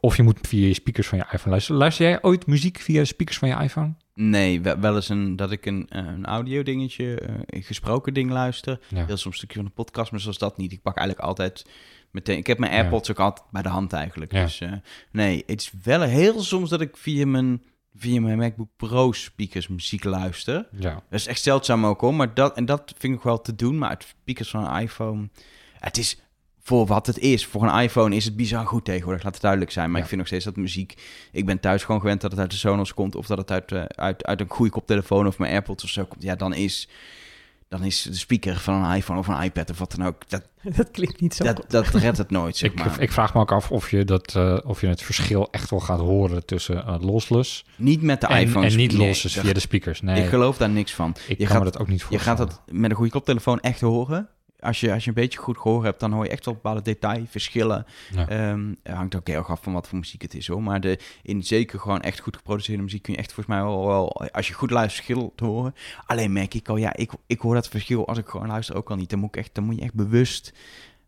[0.00, 1.80] of je moet via je speakers van je iPhone luisteren.
[1.80, 3.94] Luister jij ooit muziek via de speakers van je iPhone?
[4.18, 8.80] Nee, wel eens een, dat ik een, een audio dingetje, uh, een gesproken ding luister.
[8.88, 9.06] Ja.
[9.06, 10.72] Heel soms een stukje van een podcast, maar zoals dat niet.
[10.72, 11.66] Ik pak eigenlijk altijd
[12.10, 12.36] meteen...
[12.36, 13.14] Ik heb mijn AirPods ja.
[13.14, 14.32] ook altijd bij de hand eigenlijk.
[14.32, 14.42] Ja.
[14.42, 14.72] Dus uh,
[15.10, 17.62] nee, het is wel heel soms dat ik via mijn,
[17.94, 20.68] via mijn MacBook Pro speakers muziek luister.
[20.78, 20.92] Ja.
[20.94, 23.78] Dat is echt zeldzaam ook hoor, maar dat, en dat vind ik wel te doen.
[23.78, 25.28] Maar het speakers van een iPhone...
[25.78, 26.20] Het is
[26.66, 27.46] voor wat het is.
[27.46, 29.86] Voor een iPhone is het bizar goed tegenwoordig, laat het duidelijk zijn.
[29.86, 30.02] Maar ja.
[30.02, 30.94] ik vind nog steeds dat muziek...
[31.32, 33.14] Ik ben thuis gewoon gewend dat het uit de Sonos komt...
[33.14, 36.04] of dat het uit, uh, uit, uit een goede koptelefoon of mijn AirPods of zo
[36.04, 36.22] komt.
[36.22, 36.88] Ja, dan is,
[37.68, 40.28] dan is de speaker van een iPhone of een iPad of wat dan ook...
[40.28, 40.42] Dat,
[40.76, 41.70] dat klinkt niet zo dat, goed.
[41.70, 43.00] dat redt het nooit, zeg ik, maar.
[43.00, 45.80] ik vraag me ook af of je, dat, uh, of je het verschil echt wel
[45.80, 47.64] gaat horen tussen uh, lossless...
[47.76, 48.72] Niet met de en, iPhones.
[48.72, 50.22] En niet nee, lossless via de speakers, nee.
[50.22, 51.10] Ik geloof daar niks van.
[51.10, 52.38] Ik je kan gaat, me dat ook niet Je voorstellen.
[52.38, 54.28] gaat het met een goede koptelefoon echt horen
[54.66, 56.82] als je, als je een beetje goed gehoor hebt, dan hoor je echt wel bepaalde
[56.82, 57.86] detailverschillen.
[58.12, 58.50] Ja.
[58.50, 60.62] Um, hangt ook heel erg af van wat voor muziek het is hoor.
[60.62, 63.86] Maar de, in zeker gewoon echt goed geproduceerde muziek kun je echt volgens mij wel,
[63.86, 65.74] wel als je goed luistert, verschil te horen.
[66.06, 68.90] Alleen merk ik al, ja, ik, ik hoor dat verschil als ik gewoon luister ook
[68.90, 69.10] al niet.
[69.10, 70.52] Dan moet, ik echt, dan moet je echt bewust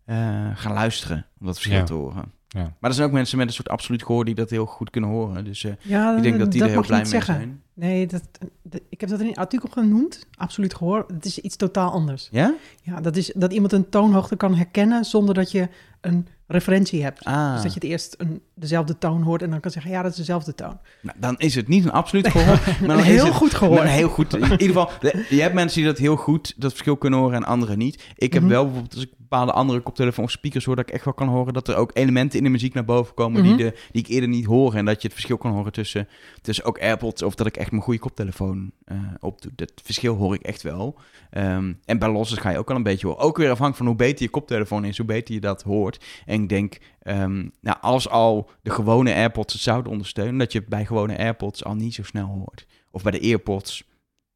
[0.07, 0.17] uh,
[0.55, 1.85] gaan luisteren om dat verschil Ja.
[1.85, 2.33] te horen.
[2.49, 2.61] Ja.
[2.81, 5.11] Maar er zijn ook mensen met een soort absoluut gehoor die dat heel goed kunnen
[5.11, 5.45] horen.
[5.45, 7.35] Dus uh, ja, ik denk dat die dat er heel blij mee zeggen.
[7.35, 7.63] zijn.
[7.75, 8.23] Nee, dat,
[8.63, 10.27] dat- ik heb dat in een artikel genoemd.
[10.37, 11.05] Absoluut gehoor.
[11.15, 12.29] Het is iets totaal anders.
[12.31, 12.55] Ja?
[12.83, 15.69] Ja, dat is dat iemand een toonhoogte kan herkennen zonder dat je
[16.01, 17.25] een referentie hebt.
[17.25, 17.53] Ah.
[17.53, 20.11] Dus dat je het eerst een, dezelfde toon hoort en dan kan zeggen, ja, dat
[20.11, 20.79] is dezelfde toon.
[21.03, 23.55] Nou, dan is het niet een absoluut gehoor, maar dan Een is heel het goed
[23.55, 23.85] gehoor.
[23.85, 24.35] Heel goed.
[24.35, 24.91] In ieder geval,
[25.29, 28.05] je hebt mensen die dat heel goed, dat verschil kunnen horen en anderen niet.
[28.17, 28.51] Ik heb Mhm.
[28.51, 31.29] wel bijvoorbeeld, als ik bepaalde andere koptelefoon of speakers hoor, dat ik echt wel kan
[31.29, 33.57] horen dat er ook elementen in de muziek naar boven komen Mhm.
[33.57, 34.75] die, de, die ik eerder niet hoor.
[34.75, 36.09] En dat je het verschil kan horen tussen,
[36.43, 39.53] tussen ook AirPods of dat ik echt mijn goede koptelefoon eh opdoe.
[39.55, 40.99] Dat verschil hoor ik echt wel.
[41.31, 43.23] Ehm, en bij losses ga je ook al een beetje horen.
[43.23, 46.05] Ook weer afhankelijk van hoe beter je koptelefoon is, hoe beter je dat hoort.
[46.27, 50.59] En ik denk, ehm, nou, als al de gewone AirPods het zouden ondersteunen, dat je
[50.59, 52.67] het bij gewone AirPods al niet zo snel hoort.
[52.91, 53.85] Of bij de AirPods,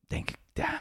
[0.06, 0.80] denk ik, ja,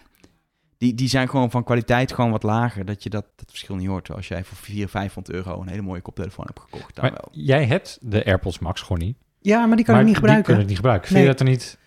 [0.77, 3.87] die, die zijn gewoon van kwaliteit gewoon wat lager, dat je dat, dat verschil niet
[3.87, 4.11] hoort.
[4.11, 7.27] Als jij voor 400, 500 euro een hele mooie koptelefoon hebt gekocht, dan Maar wel.
[7.31, 9.17] jij hebt de AirPods Max gewoon niet.
[9.41, 10.43] Ja, maar die kan maar ik niet Die gebruiken.
[10.43, 11.07] kunnen het niet gebruiken.
[11.07, 11.27] Vind Nee.
[11.27, 11.77] je dat er niet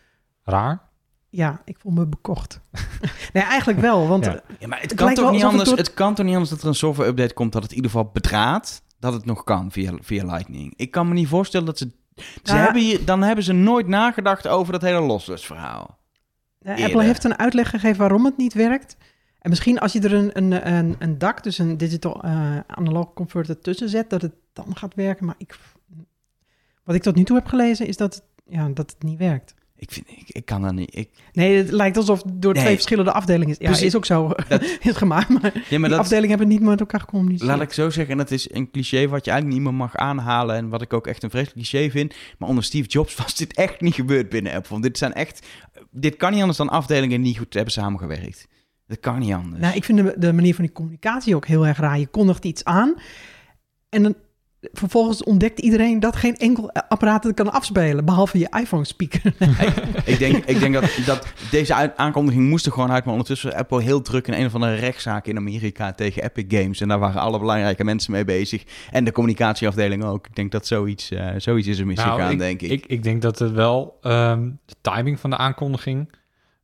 [0.42, 0.92] raar?
[1.28, 2.60] Ja, ik voel me bekocht.
[3.32, 4.42] nee, eigenlijk wel, want Ja.
[4.58, 6.68] Ja, maar het, Het kan toch niet anders, het kan toch niet anders dat er
[6.68, 9.92] een software update komt dat het in ieder geval bedraad dat het nog kan via,
[10.00, 10.72] via Lightning.
[10.76, 11.90] Ik kan me niet voorstellen dat ze...
[12.16, 12.56] ze Ja.
[12.56, 15.98] hebben hier, dan hebben ze nooit nagedacht over dat hele lossless verhaal.
[16.64, 18.96] Apple heeft een uitleg gegeven waarom het niet werkt.
[19.38, 23.12] En misschien als je er een, een, een, een dak, dus een digital eh analog
[23.12, 25.26] converter tussen zet, dat het dan gaat werken.
[25.26, 25.58] Maar ik,
[26.84, 29.54] wat ik tot nu toe heb gelezen, is dat, ja, dat het niet werkt.
[29.84, 30.96] Ik, vind, ik, ik kan dat niet.
[30.96, 32.62] Ik, Nee, het lijkt alsof het door Nee.
[32.62, 33.80] twee verschillende afdelingen is.
[33.80, 36.60] Ja, is ook zo Dat- is gemaakt, maar, ja, maar die dat, afdelingen hebben niet
[36.60, 37.50] met elkaar gecommuniceerd.
[37.50, 39.96] Laat ik zo zeggen, en dat is een cliché wat je eigenlijk niet meer mag
[39.96, 40.56] aanhalen.
[40.56, 42.14] En wat ik ook echt een vreselijk cliché vind.
[42.38, 44.70] Maar onder Steve Jobs was dit echt niet gebeurd binnen Apple.
[44.70, 45.46] Want dit zijn echt.
[45.90, 48.46] Dit kan niet anders dan afdelingen die niet goed hebben samengewerkt.
[48.86, 49.60] Dat kan niet anders.
[49.62, 51.98] Nou, ik vind de, de manier van die communicatie ook heel erg raar.
[51.98, 52.94] Je kondigt iets aan
[53.88, 54.14] en dan
[54.72, 59.34] vervolgens ontdekt iedereen dat geen enkel apparaat het kan afspelen, behalve je iPhone-speaker.
[60.04, 63.04] ik, denk, ik denk dat, dat deze aankondiging moest er gewoon uit.
[63.04, 66.44] Maar ondertussen was Apple heel druk in een of andere rechtszaak in Amerika tegen Epic
[66.48, 66.80] Games.
[66.80, 68.64] En daar waren alle belangrijke mensen mee bezig.
[68.90, 70.26] En de communicatieafdeling ook.
[70.26, 72.70] Ik denk dat zoiets, eh, zoiets is er misgegaan, Nou, ik, denk ik.
[72.70, 76.12] Ik, ik denk dat het wel, ehm, de timing van de aankondiging,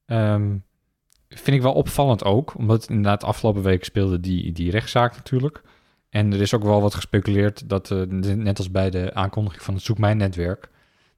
[0.07, 0.57] ehm,
[1.29, 2.55] vind ik wel opvallend ook.
[2.57, 5.63] Omdat inderdaad afgelopen week speelde die, die rechtszaak natuurlijk.
[6.11, 9.75] En er is ook wel wat gespeculeerd dat, eh, net als bij de aankondiging van
[9.75, 10.69] het Zoek Mijn netwerk,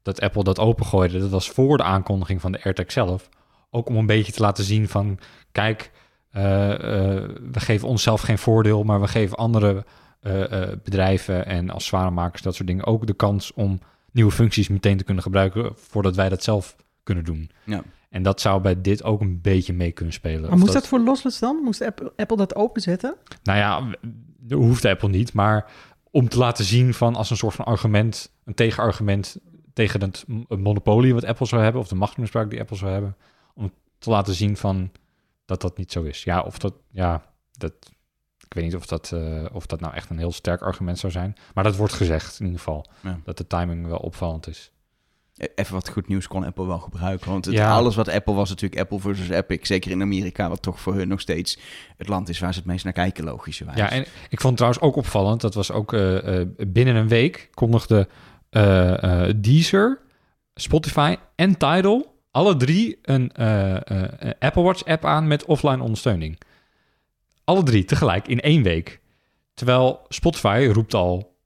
[0.02, 1.18] dat Apple dat opengooide.
[1.18, 3.28] Dat was voor de aankondiging van de AirTag zelf.
[3.70, 5.18] Ook om een beetje te laten zien van,
[5.52, 5.90] kijk,
[6.30, 9.84] eh, eh, we geven onszelf geen voordeel, maar we geven andere
[10.22, 13.80] eh, eh, bedrijven en accessoiremakers, dat soort dingen, ook de kans om
[14.12, 17.50] nieuwe functies meteen te kunnen gebruiken voordat wij dat zelf kunnen doen.
[17.64, 17.82] Ja.
[18.10, 20.48] En dat zou bij dit ook een beetje mee kunnen spelen.
[20.48, 21.56] Maar moest dat voor lossless dan?
[21.56, 23.14] Moest Apple, Apple dat openzetten?
[23.42, 23.96] Nou ja,
[24.48, 25.70] dat hoeft Apple niet, maar
[26.10, 29.36] om te laten zien van als een soort van argument, een tegenargument
[29.72, 33.16] tegen het monopolie wat Apple zou hebben, of de machtsmisbruik die Apple zou hebben,
[33.54, 34.90] om te laten zien van
[35.44, 36.24] dat dat niet zo is.
[36.24, 37.72] Ja, of dat, ja, dat,
[38.46, 41.12] ik weet niet of dat, eh, of dat nou echt een heel sterk argument zou
[41.12, 43.20] zijn, maar dat wordt gezegd in ieder geval, Ja.
[43.24, 44.71] dat de timing wel opvallend is.
[45.54, 47.30] Even wat goed nieuws kon Apple wel gebruiken.
[47.30, 47.72] Want het, Ja.
[47.72, 49.58] alles wat Apple was natuurlijk Apple versus Epic.
[49.62, 51.58] Zeker in Amerika, wat toch voor hun nog steeds
[51.96, 53.78] het land is waar ze het meest naar kijken, logischerwijs.
[53.78, 55.40] Ja, en ik vond trouwens ook opvallend.
[55.40, 58.08] Dat was ook eh, eh, binnen een week kondigde
[58.50, 60.00] eh, Deezer,
[60.54, 63.32] Spotify en Tidal alle drie een
[64.38, 66.38] Apple Watch app aan met offline ondersteuning.
[67.44, 69.00] Alle drie tegelijk in één week.
[69.54, 71.36] Terwijl Spotify roept al,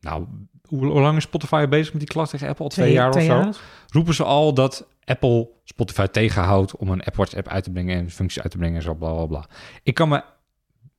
[0.00, 0.26] nou,
[0.70, 2.64] hoe, hoe lang is Spotify bezig met die klacht tegen Apple?
[2.64, 3.52] Al twee, jaar of zo?
[3.88, 7.96] roepen ze al dat Apple Spotify tegenhoudt om een Apple Watch app uit te brengen
[7.96, 9.46] en functies uit te brengen en zo bla bla bla.
[9.82, 10.22] Ik kan me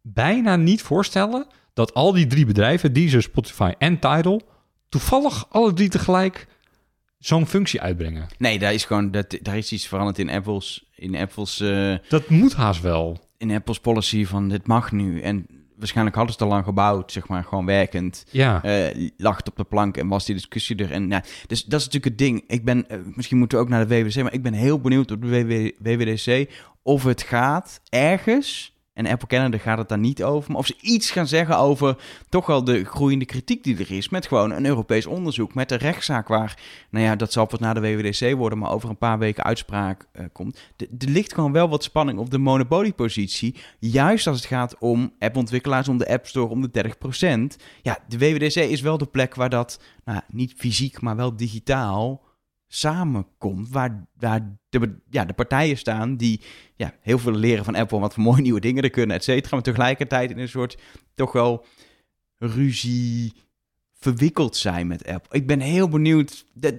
[0.01, 4.41] bijna niet voorstellen dat al die drie bedrijven, Deezer, Spotify en Tidal,
[4.89, 6.47] toevallig alle drie tegelijk
[7.19, 8.27] zo'n functie uitbrengen.
[8.37, 12.29] Nee, daar is gewoon dat, daar is iets veranderd in Apple's, in Apple's, eh, Dat
[12.29, 13.19] moet haast wel.
[13.37, 15.21] in Apple's policy van dit mag nu.
[15.21, 15.45] En
[15.81, 18.25] waarschijnlijk hadden ze het al lang gebouwd, zeg maar, gewoon werkend.
[18.29, 18.61] Ja,
[19.17, 20.91] lag het op de plank en was die discussie er.
[20.91, 22.43] En, nou, dus dat is natuurlijk het ding.
[22.47, 25.11] Ik ben, eh, misschien moeten we ook naar de WWDC, maar ik ben heel benieuwd
[25.11, 26.51] op de WW WWDC
[26.83, 30.75] of het gaat ergens, en Apple Canada gaat het daar niet over, maar of ze
[30.81, 31.97] iets gaan zeggen over
[32.29, 35.77] toch wel de groeiende kritiek die er is, met gewoon een Europees onderzoek, met een
[35.77, 39.19] rechtszaak waar, nou ja, dat zal pas na de WWDC worden, maar over een paar
[39.19, 40.59] weken uitspraak eh, komt.
[40.77, 45.87] Er ligt gewoon wel wat spanning op de monopoliepositie, juist als het gaat om appontwikkelaars,
[45.87, 46.93] om de App Store, om de
[47.55, 47.61] 30%.
[47.81, 52.30] Ja, de WWDC is wel de plek waar dat, nou, niet fysiek, maar wel digitaal
[52.73, 53.69] samenkomt.
[53.69, 56.41] Waar, waar de, ja, de partijen staan die
[56.75, 59.55] ja, heel veel leren van Apple, wat voor mooie nieuwe dingen er kunnen, et cetera.
[59.55, 60.77] Maar tegelijkertijd in een soort
[61.15, 61.65] toch wel
[62.37, 63.33] ruzie
[63.93, 65.37] verwikkeld zijn met Apple.
[65.39, 66.45] Ik ben heel benieuwd.
[66.53, 66.75] Dat,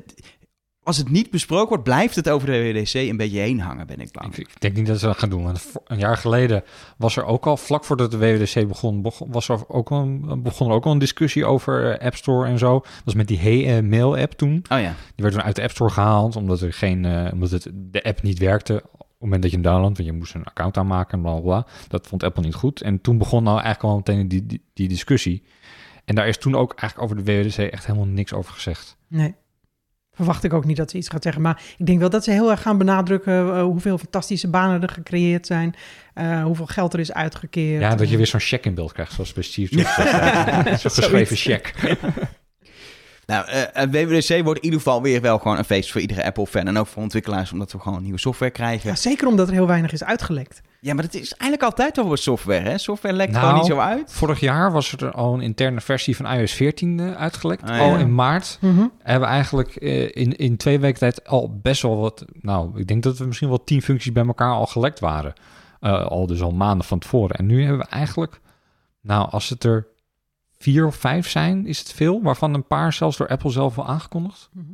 [0.84, 4.00] als het niet besproken wordt, blijft het over de WWDC een beetje heen hangen, ben
[4.00, 4.34] ik bang.
[4.34, 5.42] ik, ik denk niet dat ze dat gaan doen.
[5.42, 6.62] Want een jaar geleden
[6.96, 10.42] was er ook al, vlak voordat de WWDC begon, begon, was er ook al, een-
[10.42, 12.78] begon er ook al een discussie over eh, App Store en zo.
[12.80, 14.64] Dat was met die Hey eh, Mail app toen.
[14.70, 17.50] Oh ja, Die werd toen uit de App Store gehaald, omdat, er geen, eh, omdat
[17.50, 19.96] het, de app niet werkte op het moment dat je hem downloadt.
[19.96, 21.66] Want je moest een account aanmaken en bla bla bla.
[21.88, 22.80] Dat vond Apple niet goed.
[22.80, 25.42] En toen begon nou eigenlijk al meteen die, die, die discussie.
[26.04, 28.96] En daar is toen ook eigenlijk over de WWDC echt helemaal niks over gezegd.
[29.08, 29.34] Nee.
[30.14, 31.42] Verwacht ik ook niet dat ze iets gaat zeggen.
[31.42, 34.88] Maar ik denk wel dat ze heel erg gaan benadrukken eh, hoeveel fantastische banen er
[34.88, 35.74] gecreëerd zijn.
[36.14, 37.80] eh, hoeveel geld er is uitgekeerd.
[37.82, 39.96] Ja, dat je weer zo'n check in beeld krijgt, zoals bij Steve Jobs.
[39.96, 40.82] destijds.
[40.82, 41.72] Zo'n geschreven check.
[43.26, 46.24] Nou, eh, het WWDC wordt in ieder geval weer wel gewoon een feest voor iedere
[46.24, 46.66] Apple-fan.
[46.66, 48.88] En ook voor ontwikkelaars, omdat we gewoon nieuwe software krijgen.
[48.90, 50.60] Ja, zeker omdat er heel weinig is uitgelekt.
[50.80, 52.78] Ja, maar het is eigenlijk altijd wel wat software, hè?
[52.78, 54.12] Software lekt Nou, gewoon niet zo uit.
[54.12, 57.62] Vorig jaar was er al een interne versie van iOS 14 eh, uitgelekt.
[57.70, 57.98] Ah, Al ja.
[57.98, 58.86] in maart Mhm.
[59.02, 62.24] hebben we eigenlijk eh, in, in twee weken tijd al best wel wat...
[62.40, 65.32] Nou, ik denk dat we misschien wel tien functies bij elkaar al gelekt waren.
[65.80, 67.36] Eh, al dus al maanden van tevoren.
[67.36, 68.40] En nu hebben we eigenlijk...
[69.00, 69.86] Nou, als het er
[70.62, 72.22] vier of vijf zijn, is het veel.
[72.22, 74.48] Waarvan een paar zelfs door Apple zelf wel aangekondigd.
[74.52, 74.66] Mhm.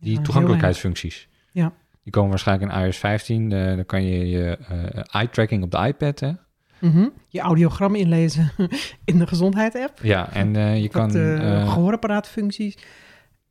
[0.00, 1.28] Die Ja, toegankelijkheidsfuncties.
[1.52, 1.72] Ja.
[2.02, 3.52] Die komen waarschijnlijk in iOS 15.
[3.52, 6.32] eh, dan kan je je eh, eye-tracking op de iPad, hè?
[6.80, 7.08] Mhm.
[7.28, 8.50] Je audiogram inlezen
[9.04, 9.98] in de gezondheid-app.
[10.02, 11.14] Ja, en eh, je kan...
[11.16, 12.76] Eh, gehoorapparaatfuncties.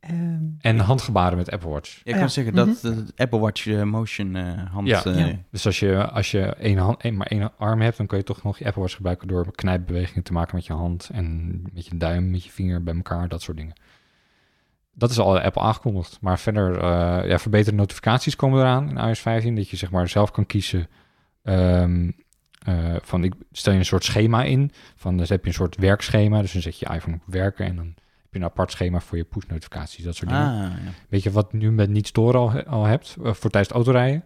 [0.00, 2.00] Ehm, en handgebaren met Apple Watch.
[2.04, 2.18] Ik Ja.
[2.18, 4.86] kan zeggen dat de Apple Watch eh, Motion eh, hand...
[4.88, 5.04] Ja.
[5.04, 5.32] eh, Ja.
[5.50, 8.24] Dus als je, als je één hand, één, maar één arm hebt, dan kun je
[8.24, 11.86] toch nog je Apple Watch gebruiken door knijpbewegingen te maken met je hand en met
[11.86, 13.74] je duim, met je vinger bij elkaar, dat soort dingen.
[14.94, 16.18] Dat is al Apple aangekondigd.
[16.20, 19.54] Maar verder, eh, ja, verbeterde notificaties komen eraan in iOS 15.
[19.54, 20.86] Dat je zeg maar zelf kan kiezen
[21.42, 22.10] ehm,
[22.64, 24.70] eh, van, ik stel je een soort schema in.
[24.96, 26.40] Van, dus heb je een soort werkschema.
[26.40, 27.94] Dus dan zet je je iPhone op werken en dan
[28.28, 30.46] heb je een apart schema voor je push notificaties, dat soort dingen.
[30.46, 30.92] Ah, ja.
[31.08, 34.24] Weet je wat nu met niet storen al, al hebt eh, voor tijdens het autorijden?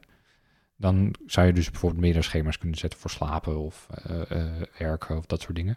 [0.77, 5.17] Dan zou je dus bijvoorbeeld meerdere schema's kunnen zetten voor slapen of eh, eh, werken
[5.17, 5.77] of dat soort dingen.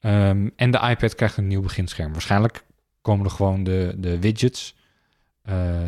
[0.00, 2.12] Ehm, en de iPad krijgt een nieuw beginscherm.
[2.12, 2.64] Waarschijnlijk
[3.00, 4.80] komen er gewoon de, de widgets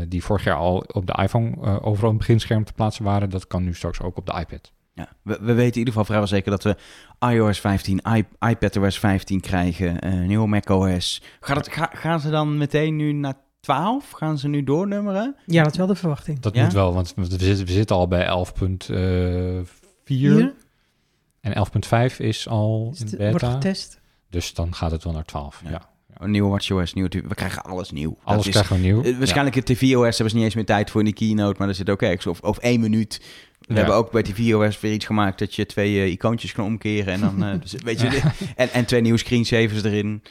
[0.08, 3.30] die vorig jaar al op de iPhone overal een beginscherm te plaatsen waren.
[3.30, 4.72] Dat kan nu straks ook op de iPad.
[4.94, 6.76] Ja, we, we weten in ieder geval vrijwel zeker dat we
[7.30, 11.22] iOS 15, i- iPadOS 15 krijgen, eh nieuwe macOS.
[11.40, 14.10] Gaat het, ga- gaan ze dan meteen nu naar 12?
[14.10, 15.36] Gaan ze nu doornummeren?
[15.46, 16.40] ja, dat is wel de verwachting.
[16.40, 16.62] Dat Ja?
[16.62, 18.94] moet wel, want we zitten, we zitten al bij 11.4
[20.04, 20.54] Hier
[21.40, 21.66] en
[22.10, 23.52] 11.5 is al is in wordt beta.
[23.52, 24.00] getest.
[24.30, 25.60] Dus dan gaat het wel naar 12.
[25.64, 25.70] Ja.
[25.70, 25.92] ja.
[26.18, 27.08] Een nieuwe WatchOS, nieuwe...
[27.10, 28.10] tu- We krijgen alles nieuw.
[28.10, 29.02] Dat Alles is- krijgen we nieuw.
[29.02, 31.68] eh, Waarschijnlijk het tvOS hebben ze niet eens meer tijd voor in die keynote, maar
[31.68, 33.20] er zit ook ergens of, of één minuut.
[33.66, 33.78] We Ja.
[33.78, 37.20] hebben ook bij tvOS weer iets gemaakt dat je twee eh, icoontjes kan omkeren en
[37.20, 38.22] dan, eh, dus, weet je,
[38.56, 40.22] en, en twee nieuwe screensavers erin.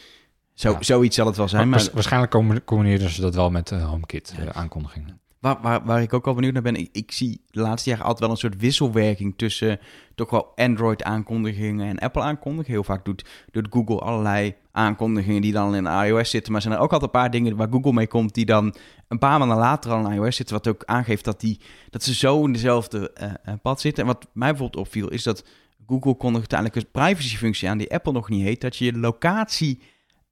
[0.53, 0.77] Zo, Ja.
[0.83, 3.67] Zoiets zal het wel zijn, Maar maar waars- waarschijnlijk com- combineren ze dat wel met
[3.67, 5.19] de HomeKit eh, aankondigingen.
[5.43, 8.05] Waar, waar, waar ik ook al benieuwd naar ben, ik, ik zie de laatste jaren
[8.05, 9.79] altijd wel een soort wisselwerking tussen
[10.15, 12.71] toch wel Android-aankondigingen en Apple-aankondigingen.
[12.71, 16.51] Heel vaak doet, doet Google allerlei aankondigingen die dan in iOS zitten.
[16.51, 18.75] Maar zijn er ook altijd een paar dingen waar Google mee komt die dan
[19.07, 20.55] een paar maanden later al in iOS zitten.
[20.55, 24.03] Wat ook aangeeft dat, die, dat ze zo in dezelfde eh, eh, pad zitten.
[24.03, 25.45] En wat mij bijvoorbeeld opviel is dat
[25.87, 28.61] Google kondigt uiteindelijk een privacyfunctie aan die Apple nog niet heet.
[28.61, 29.81] Dat je je locatie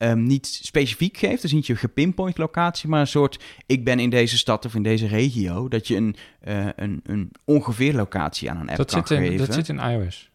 [0.01, 1.41] ehm, niet specifiek geeft.
[1.41, 4.83] Dus niet je gepinpoint locatie, maar een soort ik ben in deze stad of in
[4.83, 5.67] deze regio.
[5.67, 9.23] Dat je een, eh, een, een ongeveer locatie aan een app Dat kan zit, in,
[9.25, 9.45] geven.
[9.45, 10.31] dat zit in iOS.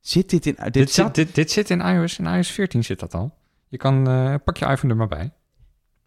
[0.00, 0.56] Zit dit in...
[0.62, 2.18] Dit, Dit, zat- zit, dit, dit zit in iOS.
[2.18, 3.34] In iOS 14 zit dat al.
[3.68, 5.32] Je kan, eh, pak je iPhone er maar bij.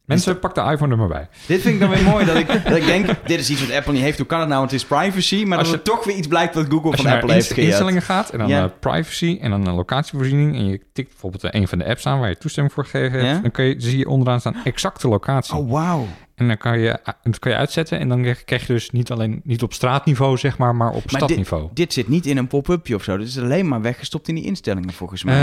[0.07, 1.27] Mensen, pak de iPhone er maar bij.
[1.45, 3.75] dit vind ik dan weer mooi, dat ik, dat ik denk, dit is iets wat
[3.75, 4.17] Apple niet heeft.
[4.17, 4.59] Hoe kan het nou?
[4.59, 5.43] Want het is privacy.
[5.45, 7.33] Maar Als dat er toch weer iets blijkt wat Google Als je van naar Apple
[7.33, 7.69] heeft inst- gejat.
[7.69, 11.67] instellingen gaat en dan eh, privacy en dan een locatievoorziening en je tikt bijvoorbeeld een
[11.67, 14.07] van de apps aan waar je toestemming voor gegeven hebt, dan kun je, zie je
[14.07, 15.55] onderaan staan exacte locatie.
[15.55, 16.07] Oh, wauw.
[16.37, 19.41] En dan kan je, dat kan je uitzetten en dan krijg je dus niet alleen
[19.43, 21.69] niet op straatniveau zeg maar, maar op Maar stadniveau.
[21.73, 23.17] Dit zit niet in een pop-upje of zo.
[23.17, 25.35] Dit is alleen maar weggestopt in die instellingen, volgens mij.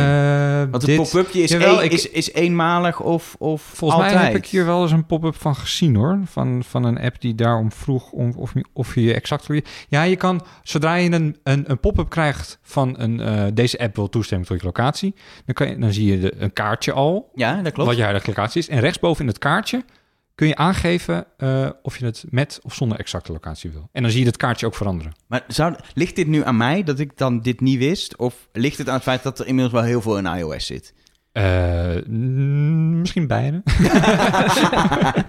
[0.63, 4.01] Eh, Want een dit- pop-upje is, Jawel, één- ik- is, is eenmalig of, of Volgens
[4.01, 4.19] altijd.
[4.21, 6.19] mij heb ik hier wel eens een pop-up van gezien hoor.
[6.25, 9.47] Van, van een app die daarom vroeg om, of, je- of je je exact...
[9.89, 13.97] Ja, je kan, zodra je een, een, een pop-up krijgt van een, eh, deze app
[13.97, 17.31] wil toestemming tot je locatie, dan, kan je, dan zie je de, een kaartje al,
[17.35, 17.89] Ja, dat klopt.
[17.89, 18.69] wat je huidige locatie is.
[18.69, 19.85] En rechtsboven in het kaartje
[20.35, 23.89] kun je aangeven eh, of je het met of zonder exacte locatie wil.
[23.93, 25.13] En dan zie je het kaartje ook veranderen.
[25.27, 28.17] Maar zou, ligt dit nu aan mij dat ik dan dit niet wist?
[28.17, 30.95] Of ligt het aan het feit dat er inmiddels wel heel veel in iOS zit?
[31.33, 33.63] Eh, misschien beide.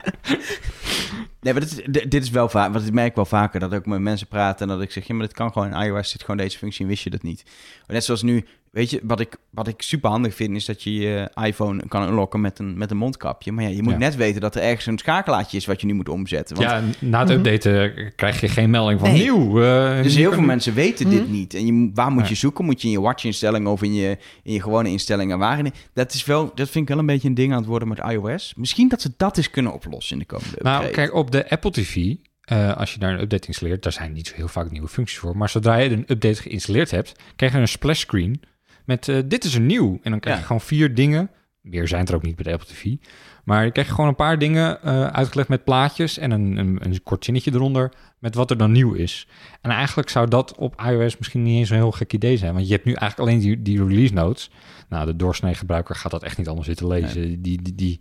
[1.41, 3.73] Nee, maar dit, is- dit dit is wel vaak, want ik merk wel vaker dat
[3.73, 6.09] ik met mensen praat en dat ik zeg, ja, maar dit kan gewoon in iOS
[6.09, 7.43] zit gewoon deze functie en wist je dat niet.
[7.87, 10.93] Net zoals nu, weet je, wat ik, wat ik super handig vind is dat je
[10.93, 13.51] je iPhone kan unlocken met een, met een mondkapje.
[13.51, 13.97] Maar ja, je moet Ja.
[13.97, 16.55] net weten dat er ergens een schakelaartje is wat je nu moet omzetten.
[16.55, 17.38] Want ja, na het Mhm.
[17.38, 19.21] updaten krijg je geen melding van Nee.
[19.21, 19.61] nieuw.
[19.63, 21.31] eh, Dus heel veel mensen weten dit Mhm.
[21.31, 21.53] niet.
[21.53, 22.65] En je, waar moet je zoeken?
[22.65, 25.38] Moet je in je watch-instellingen of in je, in je gewone instellingen?
[25.39, 25.71] Waarin?
[25.93, 27.99] Dat, is wel, dat vind ik wel een beetje een ding aan het worden met
[28.09, 28.53] iOS.
[28.57, 30.95] Misschien dat ze dat eens kunnen oplossen in de komende Nou, upgrade.
[30.95, 34.27] kijk, op de Apple TV, eh, als je daar een update installeert, daar zijn niet
[34.27, 35.38] zo heel vaak nieuwe functies voor.
[35.38, 38.41] Maar zodra je een update geïnstalleerd hebt, krijg je een splash screen
[38.86, 40.00] met eh, dit is er nieuw.
[40.04, 40.48] En dan krijg je Ja.
[40.48, 41.30] gewoon vier dingen.
[41.62, 42.95] Meer zijn er ook niet bij de Apple TV.
[43.43, 47.04] Maar je krijgt gewoon een paar dingen eh, uitgelegd met plaatjes en een, een, een
[47.04, 49.28] kort zinnetje eronder met wat er dan nieuw is.
[49.62, 52.54] En eigenlijk zou dat op iOS misschien niet eens een heel gek idee zijn.
[52.54, 54.50] Want je hebt nu eigenlijk alleen die, die release notes.
[54.90, 57.42] Nou, de doorsnee gebruiker gaat dat echt niet anders zitten lezen.
[57.42, 58.00] Die, die, die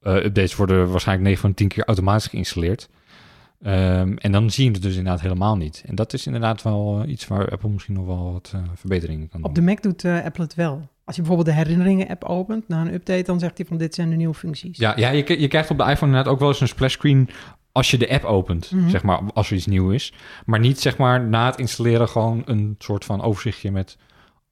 [0.00, 2.88] eh, updates worden waarschijnlijk 9 van de 10 keer automatisch geïnstalleerd.
[3.62, 5.82] Ehm, en dan zie je het dus inderdaad helemaal niet.
[5.86, 9.28] En dat is inderdaad wel eh, iets waar Apple misschien nog wel wat eh, verbeteringen
[9.28, 9.48] kan doen.
[9.50, 10.88] Op de Mac doet eh, Apple het wel.
[11.04, 14.10] Als je bijvoorbeeld de herinneringen-app opent na een update, dan zegt hij van dit zijn
[14.10, 14.78] de nieuwe functies.
[14.78, 17.28] Ja, ja je, je krijgt op de iPhone inderdaad ook wel eens een splash screen
[17.72, 18.88] als je de app opent, Mhm.
[18.88, 20.12] zeg maar, als er iets nieuw is.
[20.44, 23.96] Maar niet, zeg maar, na het installeren gewoon een soort van overzichtje met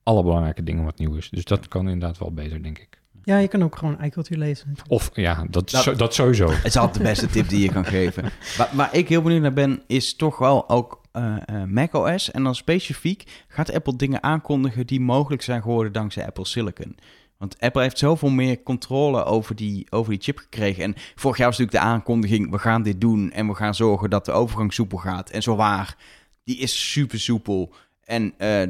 [0.03, 1.29] alle belangrijke dingen wat nieuw is.
[1.29, 3.01] Dus dat kan inderdaad wel beter, denk ik.
[3.25, 4.75] Ja, je kan ook gewoon iCulture lezen.
[4.87, 6.49] Of, ja, dat, Dat- zo- dat sowieso.
[6.49, 8.23] Het is altijd de beste tip die je kan geven.
[8.57, 12.31] Waar, waar ik heel benieuwd naar ben, is toch wel ook eh, eh, macOS.
[12.31, 16.97] En dan specifiek gaat Apple dingen aankondigen die mogelijk zijn geworden dankzij Apple Silicon.
[17.37, 20.83] Want Apple heeft zoveel meer controle over die, over die chip gekregen.
[20.83, 24.09] En vorig jaar was natuurlijk de aankondiging: we gaan dit doen en we gaan zorgen
[24.09, 25.29] dat de overgang soepel gaat.
[25.29, 25.95] En zo waar,
[26.43, 27.73] die is super soepel.
[28.03, 28.61] En eh,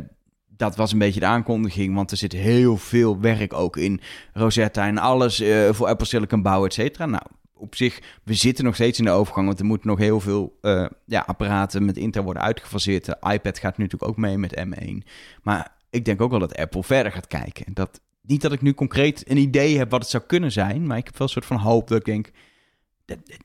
[0.57, 4.01] dat was een beetje de aankondiging, want er zit heel veel werk ook in
[4.33, 7.05] Rosetta en alles eh, voor Apple Silicon bouwen, et cetera.
[7.05, 10.19] Nou, op zich, we zitten nog steeds in de overgang, want er moeten nog heel
[10.19, 13.05] veel eh, ja, apparaten met Intel worden uitgefaseerd.
[13.05, 15.07] De iPad gaat nu natuurlijk ook mee met M1.
[15.43, 17.73] Maar ik denk ook wel dat Apple verder gaat kijken.
[17.73, 20.97] Dat, niet dat ik nu concreet een idee heb wat het zou kunnen zijn, maar
[20.97, 22.31] ik heb wel een soort van hoop dat ik denk,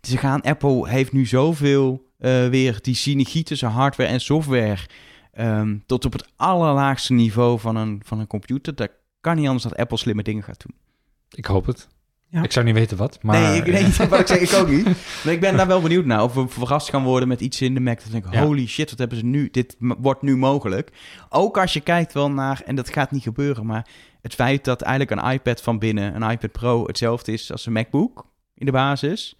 [0.00, 4.78] ze gaan, Apple heeft nu zoveel uh, weer die synergie tussen hardware en software
[5.32, 8.74] Ehm, tot op het allerlaagste niveau van een, van een computer.
[8.74, 10.76] Dat kan niet anders dat Apple slimme dingen gaat doen.
[11.30, 11.88] Ik hoop het.
[12.30, 12.42] Ja.
[12.42, 13.40] Ik zou niet weten wat, maar...
[13.40, 14.84] Nee, ik, nee, wat ik zeg, ik ook niet.
[15.24, 16.22] Maar ik ben daar wel benieuwd naar.
[16.22, 18.00] Of we verrast gaan worden met iets in de Mac.
[18.02, 19.48] Dan denk ik, holy shit, wat hebben ze nu?
[19.50, 20.92] Dit wordt nu mogelijk.
[21.28, 23.86] Ook als je kijkt wel naar, en dat gaat niet gebeuren, maar
[24.22, 27.72] het feit dat eigenlijk een iPad van binnen, een iPad Pro, hetzelfde is als een
[27.72, 29.36] MacBook in de basis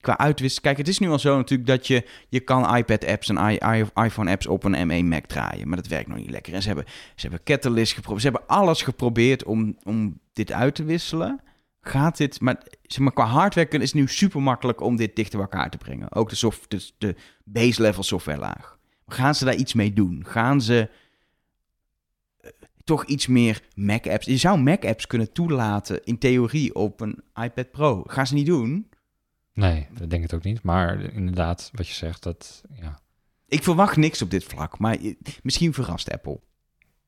[0.00, 0.62] qua uitwisselen.
[0.62, 3.58] Kijk, het is nu al zo natuurlijk dat je, je kan iPad-apps en
[3.94, 5.68] iPhone-apps op een M1 Mac draaien.
[5.68, 6.54] Maar dat werkt nog niet lekker.
[6.54, 8.22] En ze hebben, ze hebben Catalyst geprobeerd.
[8.22, 11.40] Ze hebben alles geprobeerd om, om dit uit te wisselen.
[11.80, 12.40] Gaat dit...
[12.40, 15.70] Maar, zeg maar qua hardware is het nu super makkelijk om dit dichter bij elkaar
[15.70, 16.14] te brengen.
[16.14, 18.78] Ook de, soft, de, de base-level software laag.
[19.06, 20.24] Gaan ze daar iets mee doen?
[20.26, 20.90] Gaan ze
[22.40, 22.50] eh,
[22.84, 24.26] toch iets meer Mac-apps...
[24.26, 28.02] Je zou Mac-apps kunnen toelaten in theorie op een iPad Pro.
[28.06, 28.87] Gaan ze niet doen...
[29.58, 30.62] Nee, dat denk ik ook niet.
[30.62, 32.98] Maar inderdaad, wat je zegt, dat ja.
[33.46, 34.96] Ik verwacht niks op dit vlak, maar
[35.42, 36.40] misschien verrast Apple.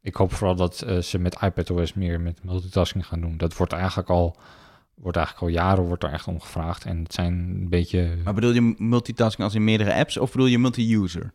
[0.00, 3.36] Ik hoop vooral dat uh, ze met iPadOS meer met multitasking gaan doen.
[3.36, 4.36] Dat wordt eigenlijk al,
[4.94, 6.84] wordt eigenlijk al jaren wordt er echt om gevraagd.
[6.84, 8.16] En het zijn een beetje...
[8.24, 11.32] Maar bedoel je multitasking als in meerdere apps of bedoel je multi-user?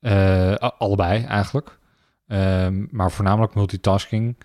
[0.00, 1.78] Uh, allebei eigenlijk.
[2.26, 4.36] Uh, maar voornamelijk multitasking.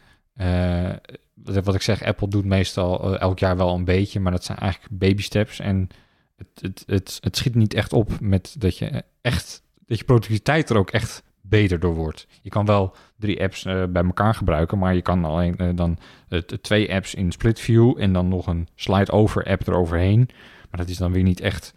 [1.44, 5.00] Wat ik zeg, Apple doet meestal elk jaar wel een beetje, maar dat zijn eigenlijk
[5.00, 5.60] baby steps.
[5.60, 5.90] En
[6.38, 10.70] het, het, het, het schiet niet echt op met dat je echt, dat je productiviteit
[10.70, 12.28] er ook echt beter door wordt.
[12.42, 15.98] Je kan wel drie apps uh, bij elkaar gebruiken, maar je kan alleen uh, dan
[16.62, 20.30] twee apps in split view en dan nog een slide over app eroverheen.
[20.70, 21.74] Maar dat is dan weer niet echt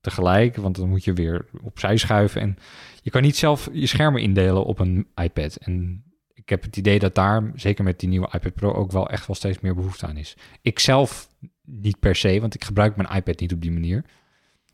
[0.00, 2.40] tegelijk, want dan moet je weer opzij schuiven.
[2.40, 2.58] En
[3.02, 5.56] je kan niet zelf je schermen indelen op een iPad.
[5.56, 6.04] En
[6.46, 9.26] ik heb het idee dat daar, zeker met die nieuwe iPad Pro, ook wel echt
[9.26, 10.36] wel steeds meer behoefte aan is.
[10.62, 11.28] Ik zelf
[11.64, 14.04] niet per se, want ik gebruik mijn iPad niet op die manier.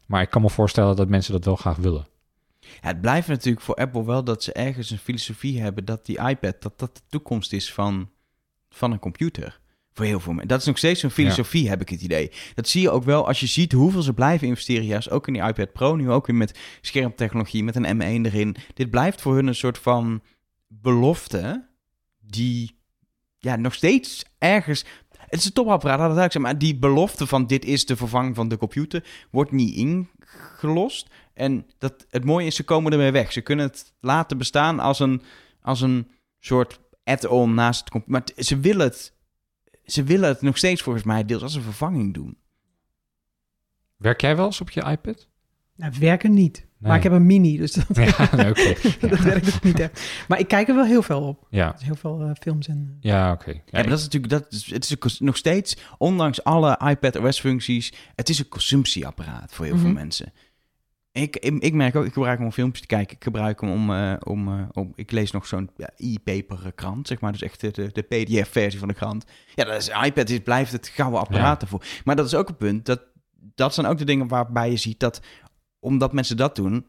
[0.06, 2.06] Maar ik kan me voorstellen dat mensen dat wel graag willen.
[2.60, 6.18] Ja, het blijft natuurlijk voor Apple wel dat ze ergens een filosofie hebben dat die
[6.28, 8.10] iPad, dat dat de toekomst is van,
[8.70, 9.60] van een computer.
[9.92, 10.48] Voor heel veel mensen.
[10.48, 12.30] Dat is nog steeds een filosofie, heb ik het idee.
[12.54, 14.84] Dat zie je ook wel als je ziet hoeveel ze blijven investeren.
[14.84, 18.56] Juist ook in die iPad Pro, nu ook weer met schermtechnologie, met een M1 erin.
[18.74, 20.22] Dit blijft voor hun een soort van
[20.80, 21.68] belofte
[22.20, 22.78] die
[23.38, 24.84] ja, nog steeds ergens...
[25.08, 28.34] Het is een topapparaat, dat ik zeg, maar die belofte van dit is de vervanging
[28.34, 31.10] van de computer wordt niet ingelost.
[31.34, 33.32] En dat, het mooie is, ze komen ermee weg.
[33.32, 35.22] Ze kunnen het laten bestaan als een,
[35.60, 38.32] als een soort add-on naast het computer.
[38.34, 39.14] Maar ze willen het,
[39.84, 42.38] ze willen het nog steeds volgens mij deels als een vervanging doen.
[43.96, 45.28] Werk jij wel eens op je iPad?
[45.76, 46.66] Nou, werken niet.
[46.88, 48.26] Maar ik heb een mini, dus dat, ja,
[49.08, 50.24] dat werkt dus niet echt.
[50.28, 51.46] Maar ik kijk er wel heel veel op.
[51.50, 51.72] Ja.
[51.72, 52.86] Dus heel veel uh, films en...
[52.88, 53.10] Uh...
[53.10, 53.42] Ja, oké.
[53.42, 53.54] Okay.
[53.54, 54.32] Ja, maar dat is natuurlijk...
[54.32, 57.92] Dat is, het is nog steeds, ondanks alle iPad OS-functies...
[58.14, 59.88] Het is een consumptieapparaat voor heel mm -hmm.
[59.88, 60.02] veel mhm.
[60.02, 60.32] mensen.
[61.12, 63.16] Ik, ik, ik, merk ook, ik gebruik hem om filmpjes te kijken.
[63.16, 63.90] Ik gebruik hem om...
[63.90, 67.32] Uh, om, om ik lees nog zo'n ja, e-paper krant, zeg maar.
[67.32, 69.24] Dus echt de, de pdf-versie van de krant.
[69.54, 71.60] Ja, dat is, iPad is, blijft het gouden apparaat ja.
[71.60, 71.84] ervoor.
[72.04, 73.10] Maar dat is ook een punt dat...
[73.54, 75.20] Dat zijn ook de dingen waarbij je ziet dat
[75.82, 76.86] omdat mensen dat doen,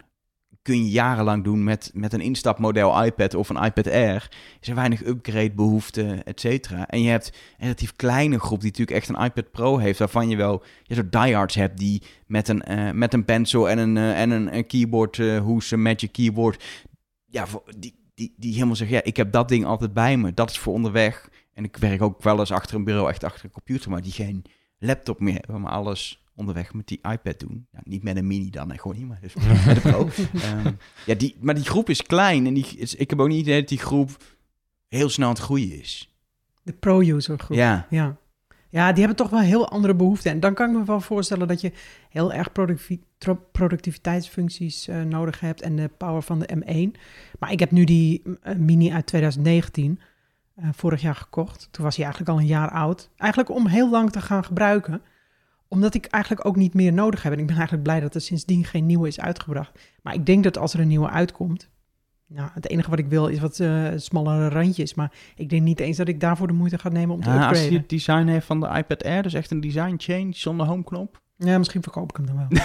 [0.62, 4.32] kun je jarenlang doen met, met een instapmodel iPad of een iPad Air.
[4.60, 6.88] Is er weinig upgrade behoefte, et cetera.
[6.88, 10.30] En je hebt een relatief kleine groep die natuurlijk echt een iPad Pro heeft, waarvan
[10.30, 13.96] je wel je soort diehards hebt die met een, uh, met een pencil en een,
[13.96, 16.64] uh, en een, een keyboard, uh, hoes, een Magic Keyboard,
[17.26, 17.46] ja,
[17.78, 20.60] die, die, die helemaal zeggen, ja, ik heb dat ding altijd bij me, dat is
[20.60, 21.30] voor onderweg.
[21.54, 24.12] En ik werk ook wel eens achter een bureau, echt achter een computer, maar die
[24.12, 24.46] geen
[24.78, 27.68] laptop meer hebben, maar alles onderweg met die iPad doen.
[27.72, 29.34] Ja, niet met een mini dan, en gewoon niet, maar dus
[29.66, 30.10] met de Pro.
[30.34, 33.40] um, ja, die, maar die groep is klein en die, is, ik heb ook niet
[33.40, 34.10] idee dat die groep
[34.88, 36.16] heel snel aan het groeien is.
[36.64, 37.58] De pro-user groep.
[37.58, 37.88] Ja.
[37.90, 38.18] ja.
[38.70, 40.32] Ja, die hebben toch wel heel andere behoeften.
[40.32, 41.72] En dan kan ik me wel voorstellen dat je
[42.10, 42.52] heel erg
[43.52, 47.00] productiviteitsfuncties uh, nodig hebt en de power van de M1.
[47.40, 50.00] Maar ik heb nu die uh, mini uit 2019,
[50.60, 51.68] uh, vorig jaar gekocht.
[51.72, 53.10] Toen was hij eigenlijk al een jaar oud.
[53.18, 55.02] Eigenlijk om heel lang te gaan gebruiken
[55.74, 57.34] Omdat ik eigenlijk ook niet meer nodig heb.
[57.34, 59.80] En ik ben eigenlijk blij dat er sindsdien geen nieuwe is uitgebracht.
[60.02, 61.72] Maar ik denk dat als er een nieuwe uitkomt...
[62.28, 64.94] Nou, het enige wat ik wil is wat uh, smallere randjes.
[64.94, 67.34] Maar ik denk niet eens dat ik daarvoor de moeite ga nemen om te Ja,
[67.34, 67.68] als upgraden.
[67.68, 71.22] hij het design heeft van de iPad Air, dus echt een design change zonder homeknop.
[71.44, 72.48] Ja, misschien verkoop ik hem dan wel.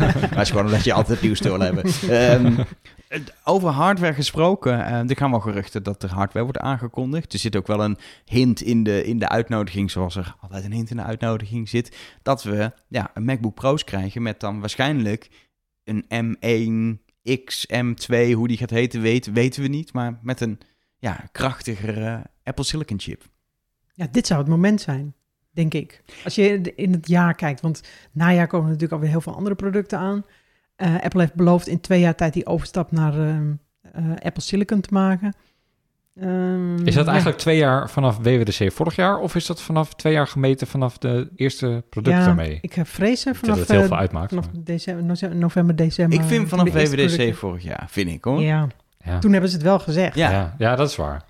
[0.30, 1.84] Dat is gewoon omdat je altijd nieuws wil hebben.
[2.08, 2.64] Ehm,
[3.08, 7.32] het- over hardware gesproken, eh, er gaan wel geruchten dat er hardware wordt aangekondigd.
[7.32, 10.72] Er zit ook wel een hint in de, in de uitnodiging, zoals er altijd een
[10.72, 15.28] hint in de uitnodiging zit, dat we ja, een MacBook Pro's krijgen met dan waarschijnlijk
[15.84, 17.08] een M1
[17.44, 20.58] X, M2, hoe die gaat heten, weten, weten we niet, maar met een
[20.98, 23.22] ja, krachtigere Apple Silicon chip.
[23.92, 25.14] Ja, dit zou het moment zijn,
[25.68, 26.02] denk ik.
[26.24, 27.82] Als je in het jaar kijkt, want
[28.12, 30.24] najaar komen natuurlijk alweer heel veel andere producten aan.
[30.76, 33.52] Eh, Apple heeft beloofd in twee jaar tijd die overstap naar ehm,
[33.92, 35.34] eh, Apple Silicon te maken.
[36.20, 37.10] Ehm, Is dat ja.
[37.10, 39.18] eigenlijk twee jaar vanaf WWDC vorig jaar?
[39.18, 42.58] Of is dat vanaf twee jaar gemeten vanaf de eerste producten ja, daarmee?
[42.60, 44.28] Ik heb vrezen dat vanaf, het heel eh, veel uitmaakt.
[44.28, 46.18] vanaf maar- december, november, december.
[46.18, 48.40] Ik vind vanaf de WWDC producten- vorig jaar, vind ik hoor.
[48.40, 48.66] Ja,
[49.04, 49.18] ja.
[49.18, 50.14] toen hebben ze het wel gezegd.
[50.16, 50.30] Ja.
[50.30, 50.54] Ja.
[50.58, 51.24] Ja, dat is waar.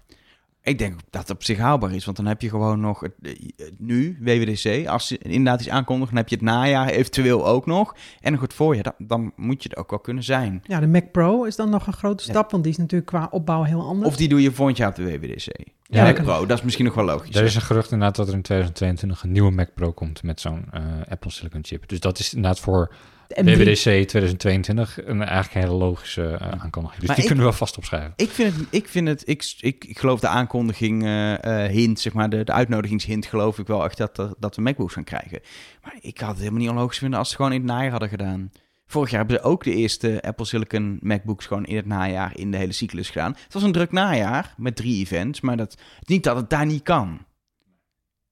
[0.71, 3.13] Ik denk dat het op zich haalbaar is, want dan heb je gewoon nog het,
[3.23, 4.87] eh, het nu, WWDC.
[4.87, 7.97] Als je inderdaad iets aankondigt, dan heb je het najaar eventueel ook nog.
[8.21, 10.63] En nog het voorjaar, dan, dan moet je er ook wel kunnen zijn.
[10.67, 12.31] Ja, de Mac Pro is dan nog een grote Ja.
[12.31, 14.09] stap, want die is natuurlijk qua opbouw heel anders.
[14.09, 15.49] Of die doe je volgend jaar op de WWDC.
[15.91, 17.35] Ja, Mac dat- Pro, dat is misschien nog wel logisch.
[17.37, 20.41] Er is een gerucht inderdaad dat er in 2022 een nieuwe Mac Pro komt met
[20.41, 21.89] zo'n eh, Apple Silicon chip.
[21.89, 22.95] Dus dat is inderdaad voor
[23.27, 23.45] De M3.
[23.45, 26.99] WWDC 2022 een eigenlijk een hele logische eh, aankondiging.
[27.01, 28.13] Dus Maar die ik- kunnen we wel vast opschrijven.
[28.17, 32.13] Ik vind het, ik vind het, ik, ik, ik geloof de aankondiging, eh, hint, zeg
[32.13, 35.41] maar, de, de uitnodigingshint, geloof ik wel echt dat, dat we MacBooks gaan krijgen.
[35.83, 38.09] Maar ik had het helemaal niet onlogisch vinden als ze gewoon in het najaar hadden
[38.09, 38.51] gedaan.
[38.91, 42.51] Vorig jaar hebben ze ook de eerste Apple Silicon MacBooks gewoon in het najaar in
[42.51, 43.37] de hele cyclus gedaan.
[43.45, 45.77] Het was een druk najaar met drie events, maar dat,
[46.07, 47.19] niet dat het daar niet kan.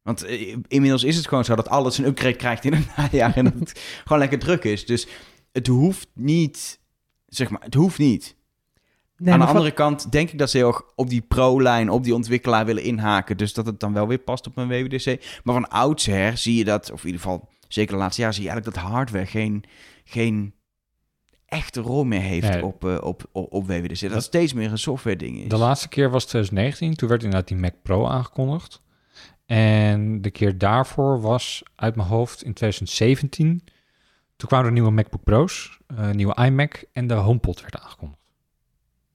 [0.02, 3.36] Want eh, inmiddels is het gewoon zo dat alles een upgrade krijgt in het najaar
[3.36, 4.86] en dat het gewoon lekker druk is.
[4.86, 5.08] Dus
[5.52, 6.80] het hoeft niet,
[7.26, 8.36] zeg maar, het hoeft niet.
[9.16, 12.04] Nee, Aan de andere kant denk ik dat ze heel erg op die pro-lijn, op
[12.04, 13.36] die ontwikkelaar willen inhaken.
[13.36, 15.40] Dus dat het dan wel weer past op een WWDC.
[15.44, 18.42] Maar van oudsher zie je dat, of in ieder geval zeker de laatste jaar, zie
[18.42, 19.64] je eigenlijk dat hardware geen,
[20.04, 20.54] geen
[21.46, 22.64] echte rol meer heeft Nee.
[22.64, 23.88] op, eh, op, op, op WWDC.
[23.88, 25.48] Dat, Dat- het steeds meer een software ding is.
[25.48, 26.94] De laatste keer was 2019.
[26.94, 28.82] Toen werd inderdaad die Mac Pro aangekondigd.
[29.46, 33.62] En de keer daarvoor was uit mijn hoofd in 2017.
[34.36, 38.20] Toen kwamen er nieuwe MacBook Pro's, eh, een nieuwe iMac en de HomePod werd aangekondigd.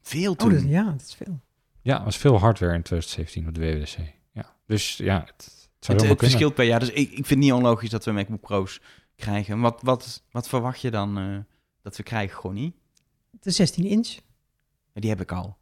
[0.01, 0.49] Veel Oh, toen.
[0.53, 1.39] dat, ja, dat is veel.
[1.81, 3.97] Ja, er was veel hardware in 2017 op de WWDC.
[4.31, 6.17] Ja, dus ja, het, het kunnen.
[6.17, 6.79] verschilt per jaar.
[6.79, 8.81] Dus ik, ik vind het niet onlogisch dat we MacBook Pro's
[9.15, 9.59] krijgen.
[9.59, 11.23] Wat, wat, wat verwacht je dan eh,
[11.81, 12.75] dat we krijgen, Gonnie?
[13.31, 14.07] De 16 inch.
[14.93, 15.57] Ja, die heb ik al.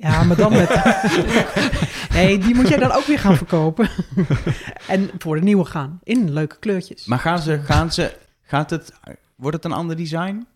[0.00, 0.68] Ja, maar dan met...
[2.16, 3.88] nee, die moet jij dan ook weer gaan verkopen.
[4.86, 6.00] en voor de nieuwe gaan.
[6.02, 7.04] In leuke kleurtjes.
[7.04, 8.92] Maar gaan ze, gaan ze, gaat het,
[9.36, 10.46] wordt het een ander design?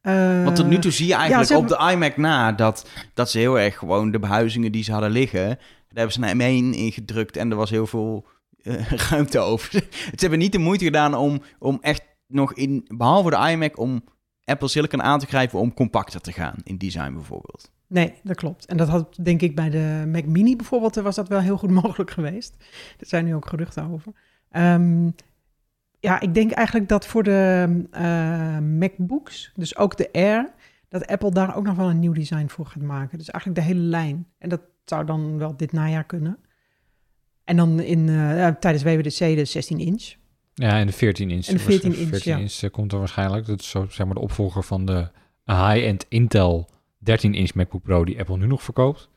[0.00, 3.38] Eh, Want tot nu toe zie je eigenlijk op de iMac na dat, dat ze
[3.38, 5.58] heel erg gewoon de behuizingen die ze hadden liggen,
[5.98, 8.26] hebben ze een M1 in gedrukt en er was heel veel
[8.62, 9.72] eh, ruimte over.
[10.14, 14.04] ze hebben niet de moeite gedaan om, om echt nog in, behalve de iMac, om
[14.44, 17.70] Apple Silicon aan te grijpen om compacter te gaan in design bijvoorbeeld.
[17.86, 18.66] Nee, dat klopt.
[18.66, 21.70] En dat had denk ik bij de Mac Mini bijvoorbeeld, was dat wel heel goed
[21.82, 22.56] mogelijk geweest.
[22.98, 24.12] Er zijn nu ook geruchten over.
[24.50, 25.10] Ehm,
[26.00, 30.52] ja, ik denk eigenlijk dat voor de eh, MacBooks, dus ook de Air,
[30.88, 33.18] dat Apple daar ook nog wel een nieuw design voor gaat maken.
[33.18, 34.26] Dus eigenlijk de hele lijn.
[34.38, 36.38] En dat zou dan wel dit najaar kunnen.
[37.44, 40.14] En dan in, ja, tijdens WWDC de 16 inch.
[40.54, 41.46] Ja, en de 14 inch.
[41.46, 42.38] En de 14 inch, 14 ja.
[42.38, 43.46] inch eh, komt er waarschijnlijk.
[43.46, 45.08] Dat is zo, zeg maar de opvolger van de
[45.44, 46.68] high-end Intel
[46.98, 49.08] 13 inch MacBook Pro die Apple nu nog verkoopt.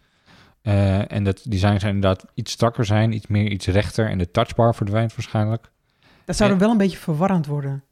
[0.62, 4.10] Eh, en dat design zou inderdaad iets strakker zijn, iets meer iets rechter.
[4.10, 5.72] En de touchbar verdwijnt waarschijnlijk.
[6.26, 7.84] Dat zou dan wel een beetje verwarrend worden.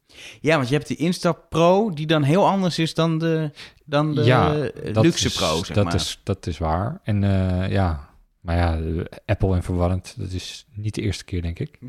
[0.42, 3.52] Ja, want je hebt die Instap Pro die dan heel anders is dan de,
[3.86, 4.54] dan de Ja,
[4.94, 5.96] dat luxe is, Pro, zeg dat maar.
[5.96, 7.00] Is, dat is waar.
[7.04, 8.80] En eh, ja, maar ja,
[9.26, 11.80] Apple en verwarrend, dat is niet de eerste keer, denk ik.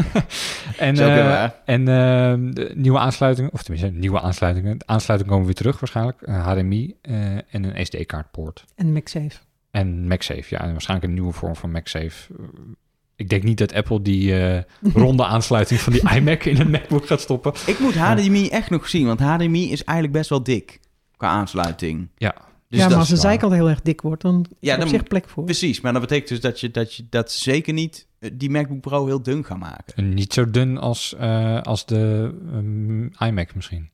[0.78, 1.60] en eh, waar.
[1.64, 4.78] en eh, de nieuwe aansluitingen, of tenminste nieuwe aansluitingen.
[4.78, 6.18] De aansluitingen komen weer terug waarschijnlijk.
[6.20, 8.64] Een HDMI eh, en een SD-kaartpoort.
[8.74, 9.38] En MagSafe.
[9.70, 10.60] En MagSafe, ja.
[10.60, 12.32] En waarschijnlijk een nieuwe vorm van MagSafe.
[13.20, 14.62] Ik denk niet dat Apple die eh,
[15.04, 17.52] ronde aansluiting van die iMac in een MacBook gaat stoppen.
[17.66, 20.80] Ik moet HDMI echt nog zien, want HDMI is eigenlijk best wel dik
[21.16, 22.08] qua aansluiting.
[22.16, 22.34] Ja.
[22.68, 24.98] Dus ja, maar als de zijkant heel erg dik wordt, dan is Ja, er zich
[24.98, 25.44] moet- plek voor.
[25.44, 28.80] Precies, maar dat betekent dus dat je dat, je dat zeker niet eh, die MacBook
[28.80, 29.94] Pro heel dun gaat maken.
[29.96, 33.90] En niet zo dun als, eh, als de ehm, iMac misschien.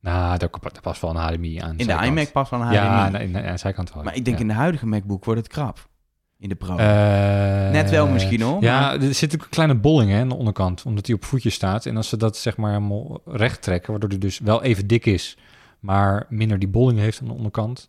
[0.00, 1.78] Nou, daar, daar past wel een HDMI aan.
[1.78, 2.78] In de iMac past wel een HDMI.
[2.78, 4.02] Ja, nee, nee, aan de zijkant wel.
[4.02, 4.42] maar ik denk ja.
[4.42, 5.88] in de huidige MacBook wordt het krap.
[6.38, 6.76] In de Pro.
[6.76, 8.62] Eh, Net wel misschien hoor.
[8.62, 11.24] Ja, maar- er zit ook een kleine bolling hè, aan de onderkant, omdat hij op
[11.24, 11.86] voetjes staat.
[11.86, 15.06] En als ze dat zeg maar helemaal recht trekken, waardoor hij dus wel even dik
[15.06, 15.36] is,
[15.80, 17.86] maar minder die bolling heeft aan de onderkant,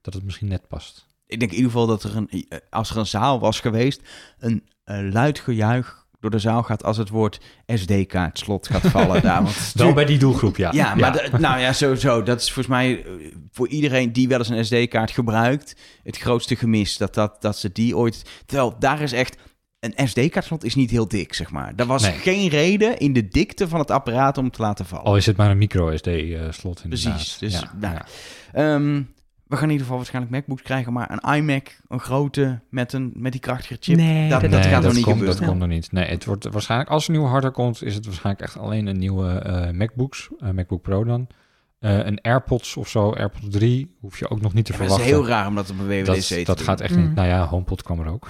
[0.00, 1.06] dat het misschien net past.
[1.26, 4.00] ik denk in ieder geval dat er een, eh, als er een zaal was geweest,
[4.38, 9.22] een eh, luid gejuich door de zaal gaat als het woord SD-kaart slot gaat vallen
[9.28, 9.42] daar.
[9.42, 10.72] Want Wel bij die doelgroep, ja.
[10.72, 12.22] Ja, maar nou ja, sowieso.
[12.22, 13.10] Dat is volgens mij eh,
[13.52, 17.72] voor iedereen die wel eens een SD-kaart gebruikt, het grootste gemis dat, dat, dat ze
[17.72, 18.22] die ooit.
[18.46, 19.36] Terwijl daar is echt.
[19.80, 21.72] Een SD-kaartslot is niet heel dik, zeg maar.
[21.76, 22.12] Er was Nee.
[22.12, 25.04] geen reden in de dikte van het apparaat om te laten vallen.
[25.04, 27.12] Al is het maar een micro-SD-slot inderdaad.
[27.14, 28.06] Precies, dus, ja, nou, ja.
[28.52, 29.02] Ehm,
[29.46, 33.12] we gaan in ieder geval waarschijnlijk MacBooks krijgen, maar een iMac, een grote met, een,
[33.14, 33.96] met die krachtige chip.
[33.96, 35.40] Nee, dat, dat- dat Nee, gaat nog niet komt, gebeuren.
[35.40, 35.92] Dat komt er niet.
[35.92, 38.98] Nee, het wordt waarschijnlijk, als er nieuwe hardware komt, is het waarschijnlijk echt alleen een
[38.98, 41.26] nieuwe eh, MacBooks, eh, MacBook Pro dan.
[41.78, 44.88] Eh, een AirPods of zo, AirPods 3, hoef je ook nog niet te Ja, maar
[44.88, 45.26] dat is verwachten.
[45.30, 46.66] heel raar om dat op een WWDC dat, te dat doen.
[46.66, 47.02] gaat echt Mm.
[47.02, 47.14] niet.
[47.14, 48.28] Nou ja, HomePod kwam er ook.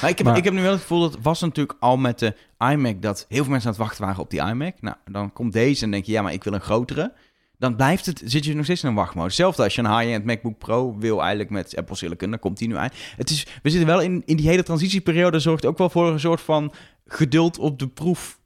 [0.00, 1.96] Maar ik heb, Maar- ik heb nu wel het gevoel dat het was natuurlijk al
[1.96, 4.74] met de iMac dat heel veel mensen aan het wachten waren op die iMac.
[4.80, 7.12] Nou, dan komt deze en denk je, ja, maar ik wil een grotere.
[7.58, 9.36] Dan blijft het, zit je nog steeds in een wachtmodus.
[9.36, 12.68] Hetzelfde als je een high-end MacBook Pro wil eigenlijk met Apple Silicon, dan komt die
[12.68, 12.94] nu uit.
[13.16, 16.20] Het is, we zitten wel in, in die hele transitieperiode, zorgt ook wel voor een
[16.20, 16.72] soort van
[17.06, 18.40] geduld op de proef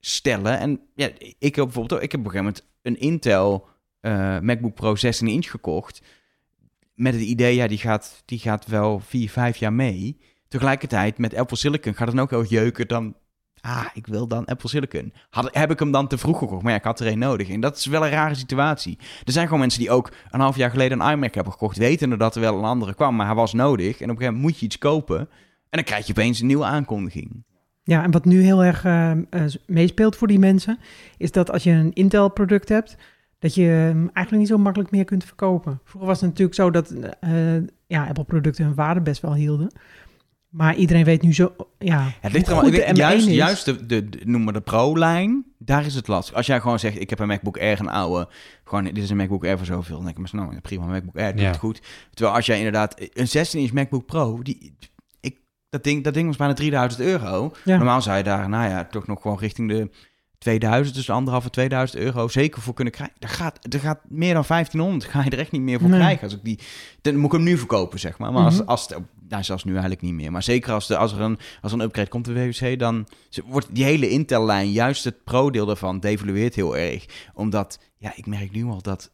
[0.00, 0.58] stellen.
[0.58, 3.68] En ja, ik heb bijvoorbeeld ook, ik heb op een gegeven moment een Intel
[4.00, 6.02] eh, MacBook Pro 16 inch gekocht.
[6.94, 10.20] Met het idee, ja, die gaat, die gaat wel 4, 5 jaar mee.
[10.48, 13.16] Tegelijkertijd met Apple Silicon gaat het ook heel jeuken dan...
[13.66, 15.12] Ah, ik wil dan Apple Silicon.
[15.30, 16.62] Had, heb ik hem dan te vroeg gekocht?
[16.62, 17.48] Maar ja, ik had er een nodig.
[17.48, 18.98] En dat is wel een rare situatie.
[19.24, 21.76] Er zijn gewoon mensen die ook een half jaar geleden een iMac hebben gekocht...
[21.76, 23.86] wetende dat er wel een andere kwam, maar hij was nodig.
[23.86, 25.18] En op een gegeven moment moet je iets kopen...
[25.18, 25.26] en
[25.70, 27.44] dan krijg je opeens een nieuwe aankondiging.
[27.82, 29.18] Ja, en wat nu heel erg eh, eh,
[29.66, 30.78] meespeelt voor die mensen,
[31.16, 32.96] is dat als je een Intel-product hebt,
[33.38, 35.80] dat je hem eigenlijk niet zo makkelijk meer kunt verkopen.
[35.84, 36.90] Vroeger was het natuurlijk zo dat
[37.20, 37.56] eh,
[37.86, 39.72] ja, Apple-producten hun waarde best wel hielden.
[40.56, 43.02] Maar iedereen weet nu zo, ja, Het ligt er hoe wel, goed ik denk, de
[43.02, 43.34] M1 juist, is.
[43.34, 46.34] juist de, de, de- noem maar de Pro-lijn, daar is het lastig.
[46.34, 48.28] Als jij gewoon zegt, ik heb een MacBook Air, een oude,
[48.64, 51.16] gewoon, dit is een MacBook Air voor zoveel, dan denk ik, maar nou, prima, MacBook
[51.16, 51.46] Air, doet Ja.
[51.46, 51.80] het goed.
[52.10, 54.76] Terwijl als jij inderdaad, een 16-inch MacBook Pro, die,
[55.20, 55.36] ik,
[55.68, 57.52] dat, ding, dat ding was bijna 3000 euro.
[57.64, 57.76] Ja.
[57.76, 59.90] Normaal zou je daar, nou ja, toch nog gewoon richting de
[60.44, 63.16] 2000, dus anderhalve 2000 euro zeker voor kunnen krijgen.
[63.18, 65.98] Er gaat, er gaat meer dan 1500, ga je er echt niet meer voor Nee.
[66.00, 66.22] krijgen.
[66.22, 66.58] Als ik die,
[67.00, 68.32] dan moet ik hem nu verkopen, zeg maar.
[68.32, 68.68] Maar als, Mhm.
[68.68, 68.88] als
[69.28, 70.32] nou, zelfs nu eigenlijk niet meer.
[70.32, 73.06] Maar zeker als, de, als er een, als er een upgrade komt de WWC, dan
[73.44, 77.04] wordt die hele Intel-lijn, juist het pro-deel daarvan, devalueert heel erg.
[77.34, 79.10] Omdat, ja, ik merk nu al dat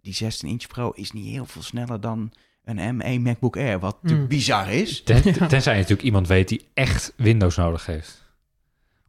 [0.00, 2.32] die 16-inch Pro is niet heel veel sneller dan
[2.64, 4.36] een M1 MacBook Air, wat natuurlijk Mm.
[4.36, 5.02] bizar is.
[5.02, 5.22] Ten.
[5.48, 8.24] Tenzij je natuurlijk iemand weet die echt Windows nodig heeft.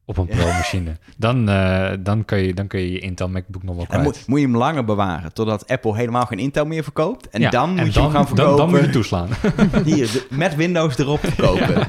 [0.09, 0.25] Op een.
[0.25, 0.97] Pro-machine.
[1.17, 4.03] Dan, eh, dan, kun je, dan kun je je Intel MacBook nog wel Dan kwijt.
[4.17, 7.29] moet, moet je hem langer bewaren, totdat Apple helemaal geen Intel meer verkoopt.
[7.29, 8.57] En Ja, dan moet je dan, hem gaan dan- verkopen.
[8.57, 9.29] Dan, moet je toeslaan.
[9.85, 11.87] Hier, de- met Windows erop verkopen.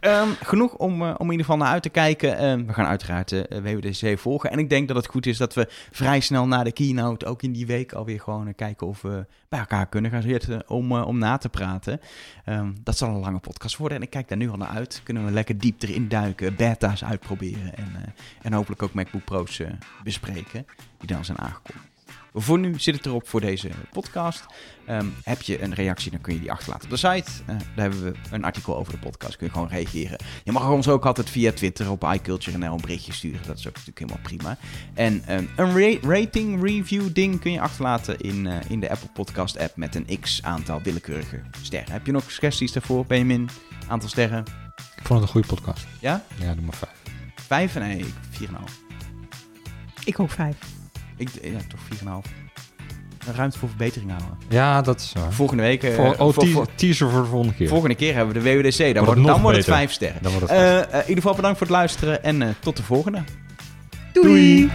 [0.00, 2.38] Ehm, genoeg om, eh, om in ieder geval naar uit te kijken.
[2.38, 4.50] Ehm, we gaan uiteraard de WWDC volgen.
[4.50, 7.42] En ik denk dat het goed is dat we vrij snel na de keynote, ook
[7.42, 10.92] in die week, alweer gewoon eh, kijken of we bij elkaar kunnen gaan zitten om,
[10.92, 12.00] eh, om na te praten.
[12.44, 15.00] Ehm, dat zal een lange podcast worden en ik kijk daar nu al naar uit.
[15.04, 18.08] Kunnen we lekker diep erin duiken, beta's uitproberen en, eh,
[18.42, 19.70] en hopelijk ook MacBook Pro's eh,
[20.04, 20.66] bespreken,
[20.98, 21.90] die dan zijn aangekondigd.
[22.34, 24.46] Voor nu zit het erop voor deze podcast.
[24.86, 27.30] Ehm, heb je een reactie, dan kun je die achterlaten op de site.
[27.46, 29.36] Eh, daar hebben we een artikel over de podcast.
[29.36, 30.18] Kun je gewoon reageren.
[30.44, 33.46] Je mag ons ook altijd via Twitter op iCulture.nl een berichtje sturen.
[33.46, 34.56] Dat is ook natuurlijk helemaal prima.
[34.94, 39.58] En ehm, een ra- rating review ding kun je achterlaten in, in de Apple Podcast
[39.58, 41.92] app met een x aantal willekeurige sterren.
[41.92, 43.48] Heb je nog suggesties daarvoor, Benjamin?
[43.88, 44.44] Aantal sterren?
[44.76, 45.86] Ik vond het een goede podcast.
[46.00, 46.24] Ja?
[46.38, 47.01] Ja, doe maar vijf.
[47.52, 47.74] Vijf?
[47.74, 48.72] Nee, ik- 4,5.
[50.04, 50.56] ik ook vijf.
[51.16, 51.80] Ik, ja, toch
[52.24, 52.30] 4,5.
[53.26, 54.38] Een ruimte voor verbetering houden.
[54.48, 55.32] Ja, dat is waar.
[55.32, 55.82] Volgende week...
[55.82, 57.68] eh, Voor, oh, voor- teaser, voor- teaser voor de volgende keer.
[57.68, 58.78] volgende keer hebben we de WWDC.
[58.78, 59.80] Dan, het wordt, nog dan wordt het beter.
[59.80, 60.22] vijf sterren.
[60.22, 62.76] Dan wordt het Eh, eh, in ieder geval bedankt voor het luisteren en eh, tot
[62.76, 63.22] de volgende.
[64.12, 64.26] Doei.
[64.26, 64.70] Doei.